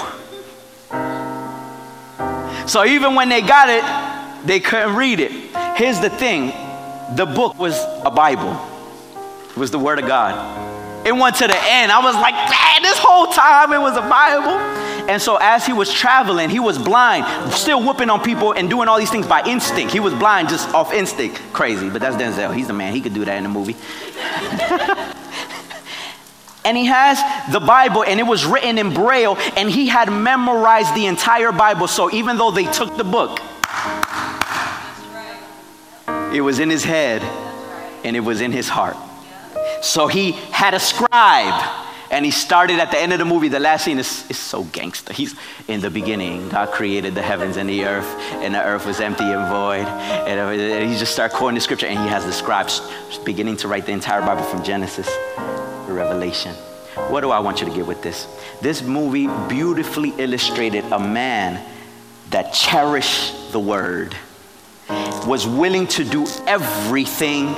So 2.67 2.86
even 2.86 3.15
when 3.15 3.30
they 3.30 3.41
got 3.41 3.69
it, 3.69 4.47
they 4.47 4.60
couldn't 4.60 4.95
read 4.95 5.19
it. 5.19 5.32
Here's 5.75 5.99
the 5.99 6.10
thing 6.10 6.54
the 7.15 7.25
book 7.25 7.58
was 7.60 7.78
a 8.04 8.12
Bible, 8.12 8.60
it 9.49 9.58
was 9.58 9.71
the 9.71 9.80
Word 9.80 9.99
of 9.99 10.08
God. 10.08 10.74
It 11.05 11.15
went 11.15 11.35
to 11.37 11.47
the 11.47 11.55
end. 11.55 11.91
I 11.91 12.03
was 12.03 12.15
like, 12.15 12.33
man, 12.33 12.81
this 12.81 12.97
whole 12.97 13.27
time 13.27 13.71
it 13.71 13.79
was 13.79 13.95
a 13.95 14.01
Bible. 14.01 14.57
And 15.07 15.21
so 15.21 15.37
as 15.37 15.65
he 15.65 15.71
was 15.71 15.93
traveling, 15.93 16.49
he 16.49 16.59
was 16.59 16.79
blind, 16.79 17.53
still 17.53 17.81
whooping 17.81 18.09
on 18.09 18.23
people 18.23 18.53
and 18.53 18.69
doing 18.69 18.87
all 18.87 18.97
these 18.97 19.11
things 19.11 19.27
by 19.27 19.43
instinct. 19.43 19.93
He 19.93 19.99
was 19.99 20.15
blind 20.15 20.49
just 20.49 20.73
off 20.73 20.91
instinct. 20.91 21.39
Crazy, 21.53 21.91
but 21.91 22.01
that's 22.01 22.15
Denzel. 22.15 22.55
He's 22.55 22.67
the 22.67 22.73
man. 22.73 22.93
He 22.93 23.01
could 23.01 23.13
do 23.13 23.23
that 23.23 23.37
in 23.37 23.43
the 23.43 23.49
movie. 23.49 23.75
and 26.65 26.75
he 26.75 26.85
has 26.85 27.19
the 27.51 27.59
Bible, 27.59 28.03
and 28.03 28.19
it 28.19 28.23
was 28.23 28.43
written 28.43 28.79
in 28.79 28.91
Braille, 28.91 29.37
and 29.55 29.69
he 29.69 29.87
had 29.87 30.11
memorized 30.11 30.95
the 30.95 31.05
entire 31.05 31.51
Bible. 31.51 31.87
So 31.87 32.11
even 32.11 32.37
though 32.37 32.49
they 32.49 32.65
took 32.65 32.97
the 32.97 33.03
book, 33.03 33.39
it 36.35 36.41
was 36.41 36.59
in 36.59 36.69
his 36.69 36.83
head 36.83 37.21
and 38.03 38.15
it 38.15 38.19
was 38.19 38.41
in 38.41 38.51
his 38.51 38.67
heart. 38.67 38.97
So 39.81 40.07
he 40.07 40.31
had 40.31 40.73
a 40.73 40.79
scribe. 40.79 41.83
And 42.11 42.23
he 42.23 42.29
started 42.31 42.79
at 42.79 42.91
the 42.91 42.99
end 42.99 43.13
of 43.13 43.19
the 43.19 43.25
movie. 43.25 43.47
The 43.47 43.59
last 43.59 43.83
scene 43.83 43.97
is, 43.97 44.29
is 44.29 44.38
so 44.38 44.63
gangster. 44.65 45.11
He's 45.11 45.33
in 45.67 45.81
the 45.81 45.89
beginning. 45.89 46.49
God 46.49 46.69
created 46.71 47.15
the 47.15 47.21
heavens 47.21 47.57
and 47.57 47.67
the 47.67 47.83
earth, 47.83 48.05
and 48.35 48.53
the 48.53 48.63
earth 48.63 48.85
was 48.85 49.01
empty 49.01 49.23
and 49.23 49.49
void. 49.49 49.88
And 50.27 50.89
he 50.89 50.97
just 50.99 51.13
started 51.13 51.35
quoting 51.35 51.55
the 51.55 51.61
scripture, 51.61 51.88
and 51.88 51.97
he 51.97 52.07
has 52.07 52.23
the 52.23 52.31
scribes 52.31 52.81
beginning 53.25 53.57
to 53.57 53.67
write 53.67 53.88
the 53.88 53.91
entire 53.91 54.21
Bible 54.21 54.43
from 54.43 54.63
Genesis 54.63 55.07
to 55.07 55.93
Revelation. 55.93 56.53
What 57.09 57.21
do 57.21 57.31
I 57.31 57.39
want 57.39 57.59
you 57.59 57.67
to 57.67 57.73
get 57.73 57.88
with 57.88 58.03
this? 58.03 58.27
This 58.61 58.83
movie 58.83 59.27
beautifully 59.49 60.13
illustrated 60.17 60.85
a 60.85 60.99
man 60.99 61.59
that 62.29 62.53
cherished 62.53 63.51
the 63.51 63.59
word, 63.59 64.15
was 65.25 65.47
willing 65.47 65.88
to 65.88 66.03
do 66.03 66.27
everything 66.45 67.55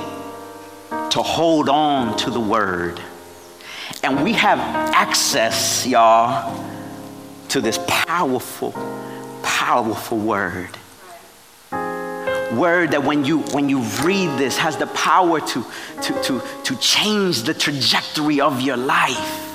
to 0.90 1.22
hold 1.22 1.68
on 1.68 2.16
to 2.18 2.30
the 2.30 2.40
word. 2.40 3.00
And 4.02 4.22
we 4.22 4.32
have 4.34 4.58
access, 4.58 5.86
y'all, 5.86 6.64
to 7.48 7.60
this 7.60 7.78
powerful, 7.86 8.72
powerful 9.42 10.18
word. 10.18 10.70
Word 12.52 12.92
that 12.92 13.04
when 13.04 13.24
you 13.24 13.40
when 13.52 13.68
you 13.68 13.80
read 14.02 14.38
this 14.38 14.56
has 14.56 14.76
the 14.76 14.86
power 14.88 15.40
to, 15.40 15.66
to, 16.02 16.22
to, 16.22 16.42
to 16.64 16.76
change 16.76 17.42
the 17.42 17.52
trajectory 17.52 18.40
of 18.40 18.62
your 18.62 18.76
life. 18.76 19.47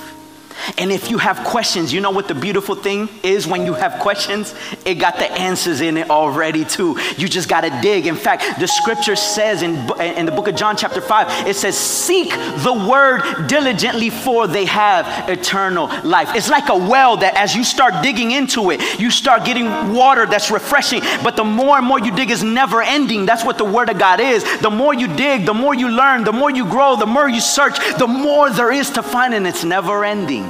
And 0.78 0.91
if 0.91 1.10
you 1.10 1.17
have 1.17 1.38
questions, 1.43 1.93
you 1.93 2.02
know 2.02 2.12
what 2.12 2.28
the 2.28 2.36
beautiful 2.36 2.76
thing 2.76 3.10
is 3.23 3.47
when 3.47 3.65
you 3.65 3.73
have 3.73 3.99
questions? 3.99 4.54
It 4.86 4.95
got 4.95 5.17
the 5.17 5.32
answers 5.32 5.82
in 5.82 5.97
it 5.97 6.10
already, 6.10 6.65
too. 6.65 6.97
You 7.17 7.28
just 7.28 7.49
got 7.49 7.62
to 7.62 7.80
dig. 7.82 8.08
In 8.08 8.15
fact, 8.15 8.60
the 8.60 8.67
scripture 8.67 9.15
says 9.15 9.62
in, 9.62 9.76
in 9.99 10.26
the 10.26 10.32
book 10.32 10.47
of 10.47 10.56
John, 10.56 10.76
chapter 10.78 11.02
5, 11.02 11.47
it 11.47 11.56
says, 11.56 11.78
Seek 11.78 12.30
the 12.30 12.86
word 12.89 13.47
diligently, 13.47 14.10
for 14.10 14.47
they 14.47 14.65
have 14.65 15.30
eternal 15.30 15.88
life. 16.04 16.36
It's 16.36 16.49
like 16.49 16.69
a 16.69 16.78
well 16.78 17.17
that 17.17 17.36
as 17.36 17.56
you 17.56 17.63
start 17.63 18.04
digging 18.04 18.32
into 18.32 18.71
it, 18.71 18.99
you 18.99 19.12
start 19.12 19.45
getting 19.45 19.93
water 19.93 20.26
that's 20.26 20.52
refreshing. 20.52 21.02
But 21.23 21.36
the 21.36 21.43
more 21.43 21.78
and 21.78 21.86
more 21.86 21.99
you 21.99 22.15
dig, 22.15 22.32
is 22.32 22.43
never 22.43 22.82
ending. 22.82 23.26
That's 23.26 23.43
what 23.45 23.58
the 23.58 23.65
word 23.65 23.89
of 23.89 23.97
God 23.99 24.19
is. 24.19 24.43
The 24.60 24.69
more 24.69 24.93
you 24.93 25.08
dig, 25.15 25.45
the 25.45 25.54
more 25.54 25.73
you 25.73 25.89
learn, 25.89 26.23
the 26.23 26.34
more 26.34 26.52
you 26.52 26.65
grow, 26.65 26.95
the 26.95 27.06
more 27.06 27.30
you 27.30 27.41
search, 27.41 27.78
the 27.97 28.08
more 28.08 28.49
there 28.49 28.71
is 28.71 28.89
to 28.91 29.04
find, 29.04 29.34
and 29.34 29.47
it's 29.47 29.63
never 29.63 30.04
ending. 30.04 30.49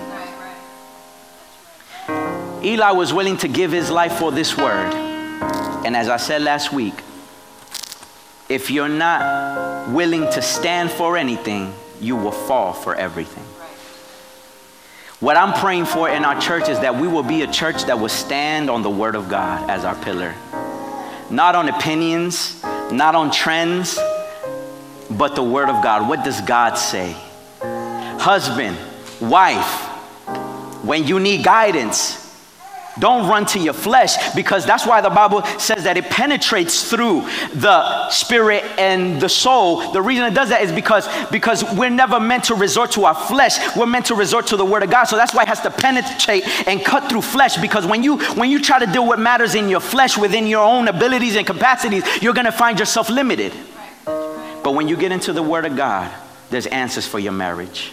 Eli 2.63 2.91
was 2.91 3.13
willing 3.13 3.37
to 3.37 3.47
give 3.47 3.71
his 3.71 3.91
life 3.91 4.13
for 4.13 4.31
this 4.31 4.57
word. 4.57 4.93
And 5.85 5.97
as 5.97 6.07
I 6.07 6.17
said 6.17 6.41
last 6.41 6.71
week, 6.71 6.93
if 8.47 8.71
you're 8.71 8.87
not 8.87 9.89
willing 9.89 10.21
to 10.31 10.41
stand 10.41 10.89
for 10.91 11.17
anything, 11.17 11.73
you 11.99 12.15
will 12.15 12.31
fall 12.31 12.71
for 12.71 12.95
everything. 12.95 13.43
What 15.19 15.35
I'm 15.37 15.53
praying 15.59 15.85
for 15.85 16.09
in 16.09 16.23
our 16.25 16.39
church 16.39 16.69
is 16.69 16.79
that 16.79 16.95
we 16.95 17.07
will 17.07 17.23
be 17.23 17.41
a 17.41 17.51
church 17.51 17.83
that 17.85 17.99
will 17.99 18.09
stand 18.09 18.69
on 18.69 18.81
the 18.81 18.89
Word 18.89 19.15
of 19.15 19.29
God 19.29 19.69
as 19.69 19.85
our 19.85 19.95
pillar. 19.95 20.33
Not 21.29 21.55
on 21.55 21.69
opinions, 21.69 22.61
not 22.91 23.15
on 23.15 23.31
trends, 23.31 23.97
but 25.09 25.35
the 25.35 25.43
Word 25.43 25.69
of 25.69 25.83
God. 25.83 26.07
What 26.07 26.23
does 26.23 26.41
God 26.41 26.75
say? 26.75 27.15
Husband, 27.61 28.77
wife, 29.21 29.81
when 30.83 31.05
you 31.05 31.19
need 31.19 31.43
guidance, 31.43 32.22
don't 32.99 33.27
run 33.27 33.45
to 33.47 33.59
your 33.59 33.73
flesh 33.73 34.33
because 34.35 34.65
that's 34.65 34.85
why 34.85 35.01
the 35.01 35.09
Bible 35.09 35.43
says 35.57 35.83
that 35.83 35.97
it 35.97 36.05
penetrates 36.05 36.89
through 36.89 37.21
the 37.53 38.09
spirit 38.09 38.63
and 38.77 39.19
the 39.19 39.29
soul. 39.29 39.91
The 39.91 40.01
reason 40.01 40.25
it 40.25 40.33
does 40.33 40.49
that 40.49 40.61
is 40.61 40.71
because, 40.71 41.07
because 41.29 41.63
we're 41.75 41.89
never 41.89 42.19
meant 42.19 42.45
to 42.45 42.55
resort 42.55 42.91
to 42.91 43.05
our 43.05 43.15
flesh. 43.15 43.57
We're 43.75 43.85
meant 43.85 44.07
to 44.07 44.15
resort 44.15 44.47
to 44.47 44.57
the 44.57 44.65
word 44.65 44.83
of 44.83 44.91
God. 44.91 45.05
So 45.05 45.15
that's 45.15 45.33
why 45.33 45.43
it 45.43 45.47
has 45.47 45.61
to 45.61 45.71
penetrate 45.71 46.47
and 46.67 46.83
cut 46.83 47.09
through 47.09 47.21
flesh 47.21 47.57
because 47.57 47.85
when 47.85 48.03
you 48.03 48.17
when 48.35 48.49
you 48.49 48.59
try 48.59 48.79
to 48.79 48.85
deal 48.85 49.07
with 49.07 49.19
matters 49.19 49.55
in 49.55 49.69
your 49.69 49.79
flesh 49.79 50.17
within 50.17 50.47
your 50.47 50.63
own 50.63 50.87
abilities 50.87 51.35
and 51.35 51.47
capacities, 51.47 52.03
you're 52.21 52.33
gonna 52.33 52.51
find 52.51 52.79
yourself 52.79 53.09
limited. 53.09 53.53
But 54.05 54.75
when 54.75 54.87
you 54.87 54.95
get 54.95 55.11
into 55.11 55.33
the 55.33 55.43
word 55.43 55.65
of 55.65 55.75
God, 55.75 56.11
there's 56.49 56.67
answers 56.67 57.07
for 57.07 57.19
your 57.19 57.33
marriage. 57.33 57.91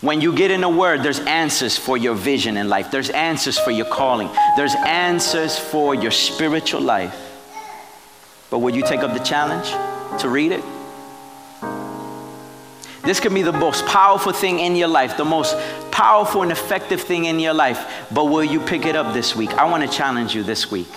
When 0.00 0.20
you 0.20 0.34
get 0.34 0.50
in 0.50 0.60
the 0.60 0.68
Word, 0.68 1.02
there's 1.02 1.20
answers 1.20 1.76
for 1.76 1.96
your 1.96 2.14
vision 2.14 2.56
in 2.56 2.68
life, 2.68 2.90
there's 2.90 3.10
answers 3.10 3.58
for 3.58 3.70
your 3.70 3.86
calling, 3.86 4.28
there's 4.56 4.74
answers 4.86 5.58
for 5.58 5.94
your 5.94 6.10
spiritual 6.10 6.80
life. 6.80 7.14
But 8.50 8.58
will 8.58 8.74
you 8.74 8.82
take 8.86 9.00
up 9.00 9.12
the 9.12 9.24
challenge 9.24 9.70
to 10.20 10.28
read 10.28 10.52
it? 10.52 10.62
This 13.06 13.20
could 13.20 13.32
be 13.32 13.42
the 13.42 13.52
most 13.52 13.86
powerful 13.86 14.32
thing 14.32 14.58
in 14.58 14.74
your 14.74 14.88
life, 14.88 15.16
the 15.16 15.24
most 15.24 15.56
powerful 15.92 16.42
and 16.42 16.50
effective 16.50 17.00
thing 17.00 17.26
in 17.26 17.38
your 17.38 17.54
life. 17.54 18.08
But 18.12 18.24
will 18.24 18.42
you 18.42 18.58
pick 18.58 18.84
it 18.84 18.96
up 18.96 19.14
this 19.14 19.36
week? 19.36 19.50
I 19.54 19.70
want 19.70 19.88
to 19.88 19.88
challenge 19.88 20.34
you 20.34 20.42
this 20.42 20.72
week. 20.72 20.88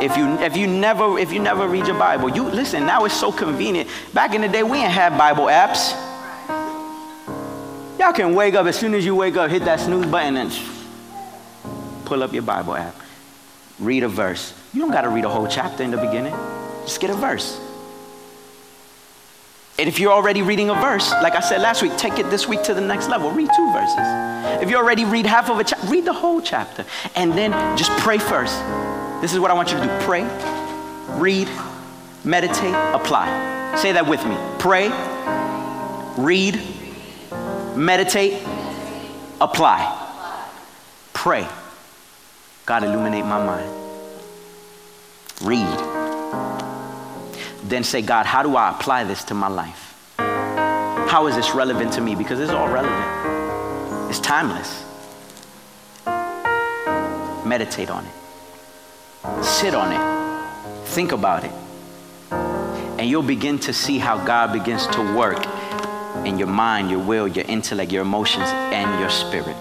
If 0.00 0.16
you 0.16 0.38
if 0.38 0.56
you 0.56 0.68
never 0.68 1.18
if 1.18 1.32
you 1.32 1.40
never 1.40 1.66
read 1.66 1.88
your 1.88 1.98
Bible, 1.98 2.28
you 2.28 2.44
listen. 2.44 2.86
Now 2.86 3.04
it's 3.04 3.18
so 3.18 3.32
convenient. 3.32 3.88
Back 4.14 4.34
in 4.34 4.42
the 4.42 4.48
day, 4.48 4.62
we 4.62 4.78
ain't 4.78 4.92
had 4.92 5.18
Bible 5.18 5.46
apps. 5.46 5.94
Y'all 7.98 8.12
can 8.12 8.34
wake 8.34 8.54
up 8.54 8.66
as 8.66 8.78
soon 8.78 8.94
as 8.94 9.04
you 9.04 9.14
wake 9.14 9.36
up, 9.36 9.50
hit 9.50 9.64
that 9.64 9.80
snooze 9.80 10.06
button 10.06 10.36
and 10.36 10.52
pull 12.04 12.22
up 12.22 12.32
your 12.32 12.42
Bible 12.42 12.76
app. 12.76 12.94
Read 13.78 14.02
a 14.02 14.08
verse. 14.08 14.54
You 14.72 14.80
don't 14.80 14.92
got 14.92 15.02
to 15.02 15.08
read 15.08 15.24
a 15.24 15.28
whole 15.28 15.46
chapter 15.46 15.82
in 15.82 15.90
the 15.90 15.96
beginning. 15.96 16.34
Just 16.84 17.00
get 17.00 17.10
a 17.10 17.14
verse. 17.14 17.60
And 19.78 19.88
if 19.88 19.98
you're 19.98 20.12
already 20.12 20.40
reading 20.40 20.70
a 20.70 20.74
verse, 20.74 21.10
like 21.22 21.34
I 21.34 21.40
said 21.40 21.60
last 21.60 21.82
week, 21.82 21.96
take 21.98 22.18
it 22.18 22.30
this 22.30 22.48
week 22.48 22.62
to 22.62 22.72
the 22.72 22.80
next 22.80 23.08
level. 23.08 23.30
Read 23.30 23.50
two 23.54 23.72
verses. 23.72 24.62
If 24.62 24.70
you 24.70 24.76
already 24.76 25.04
read 25.04 25.26
half 25.26 25.50
of 25.50 25.58
a 25.58 25.64
chapter, 25.64 25.86
read 25.88 26.06
the 26.06 26.14
whole 26.14 26.40
chapter. 26.40 26.86
And 27.14 27.32
then 27.32 27.52
just 27.76 27.90
pray 27.98 28.16
first. 28.16 28.58
This 29.20 29.34
is 29.34 29.38
what 29.38 29.50
I 29.50 29.54
want 29.54 29.72
you 29.72 29.78
to 29.78 29.84
do 29.84 29.98
pray, 30.00 30.22
read, 31.18 31.48
meditate, 32.24 32.74
apply. 32.94 33.74
Say 33.76 33.92
that 33.92 34.06
with 34.06 34.24
me. 34.24 34.36
Pray, 34.58 34.88
read, 36.16 36.58
meditate, 37.76 38.42
apply, 39.40 39.92
pray. 41.12 41.46
God, 42.64 42.82
illuminate 42.82 43.24
my 43.24 43.44
mind. 43.44 43.70
Read. 45.42 45.78
Then 47.62 47.84
say, 47.84 48.02
God, 48.02 48.26
how 48.26 48.42
do 48.42 48.56
I 48.56 48.70
apply 48.70 49.04
this 49.04 49.24
to 49.24 49.34
my 49.34 49.48
life? 49.48 49.94
How 50.18 51.26
is 51.26 51.36
this 51.36 51.54
relevant 51.54 51.92
to 51.94 52.00
me? 52.00 52.14
Because 52.14 52.40
it's 52.40 52.52
all 52.52 52.68
relevant, 52.68 54.10
it's 54.10 54.20
timeless. 54.20 54.84
Meditate 57.44 57.90
on 57.90 58.04
it, 58.04 59.44
sit 59.44 59.74
on 59.74 59.92
it, 59.92 60.86
think 60.88 61.12
about 61.12 61.44
it, 61.44 61.52
and 62.98 63.08
you'll 63.08 63.22
begin 63.22 63.58
to 63.60 63.72
see 63.72 63.98
how 63.98 64.22
God 64.24 64.52
begins 64.52 64.86
to 64.88 65.16
work 65.16 65.46
in 66.24 66.38
your 66.38 66.48
mind, 66.48 66.90
your 66.90 67.00
will, 67.00 67.28
your 67.28 67.44
intellect, 67.48 67.92
your 67.92 68.02
emotions, 68.02 68.48
and 68.72 69.00
your 69.00 69.10
spirit. 69.10 69.56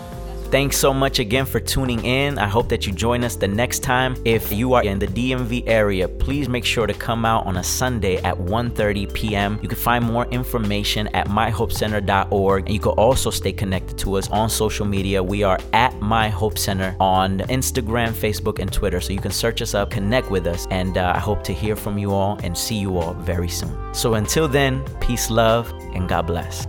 Thanks 0.51 0.77
so 0.77 0.93
much 0.93 1.19
again 1.19 1.45
for 1.45 1.59
tuning 1.59 2.05
in. 2.05 2.37
I 2.37 2.47
hope 2.47 2.69
that 2.69 2.85
you 2.85 2.93
join 2.93 3.23
us 3.23 3.35
the 3.35 3.47
next 3.47 3.79
time. 3.79 4.15
If 4.25 4.51
you 4.51 4.73
are 4.73 4.83
in 4.83 4.99
the 4.99 5.07
DMV 5.07 5.63
area, 5.65 6.07
please 6.07 6.47
make 6.47 6.63
sure 6.63 6.85
to 6.85 6.93
come 6.93 7.25
out 7.25 7.45
on 7.47 7.57
a 7.57 7.63
Sunday 7.63 8.17
at 8.17 8.37
1:30 8.37 9.11
p.m. 9.13 9.59
You 9.63 9.67
can 9.67 9.77
find 9.77 10.05
more 10.05 10.25
information 10.27 11.07
at 11.09 11.27
myhopecenter.org 11.27 12.65
and 12.65 12.73
you 12.73 12.79
can 12.79 12.91
also 12.91 13.31
stay 13.31 13.51
connected 13.51 13.97
to 13.97 14.15
us 14.17 14.29
on 14.29 14.49
social 14.49 14.85
media. 14.85 15.21
We 15.21 15.43
are 15.43 15.59
at 15.73 15.99
My 15.99 16.29
Hope 16.29 16.57
Center 16.59 16.95
on 16.99 17.39
Instagram, 17.49 18.11
Facebook, 18.13 18.59
and 18.59 18.71
Twitter. 18.71 19.01
So 19.01 19.13
you 19.13 19.19
can 19.19 19.31
search 19.31 19.61
us 19.63 19.73
up, 19.73 19.89
connect 19.89 20.29
with 20.29 20.45
us, 20.45 20.67
and 20.69 20.97
uh, 20.97 21.13
I 21.15 21.19
hope 21.19 21.43
to 21.45 21.53
hear 21.53 21.75
from 21.75 21.97
you 21.97 22.11
all 22.11 22.39
and 22.43 22.55
see 22.55 22.75
you 22.75 22.97
all 22.99 23.13
very 23.15 23.49
soon. 23.49 23.75
So 23.93 24.13
until 24.13 24.47
then, 24.47 24.83
peace, 25.01 25.31
love, 25.31 25.73
and 25.95 26.07
God 26.07 26.27
bless. 26.27 26.67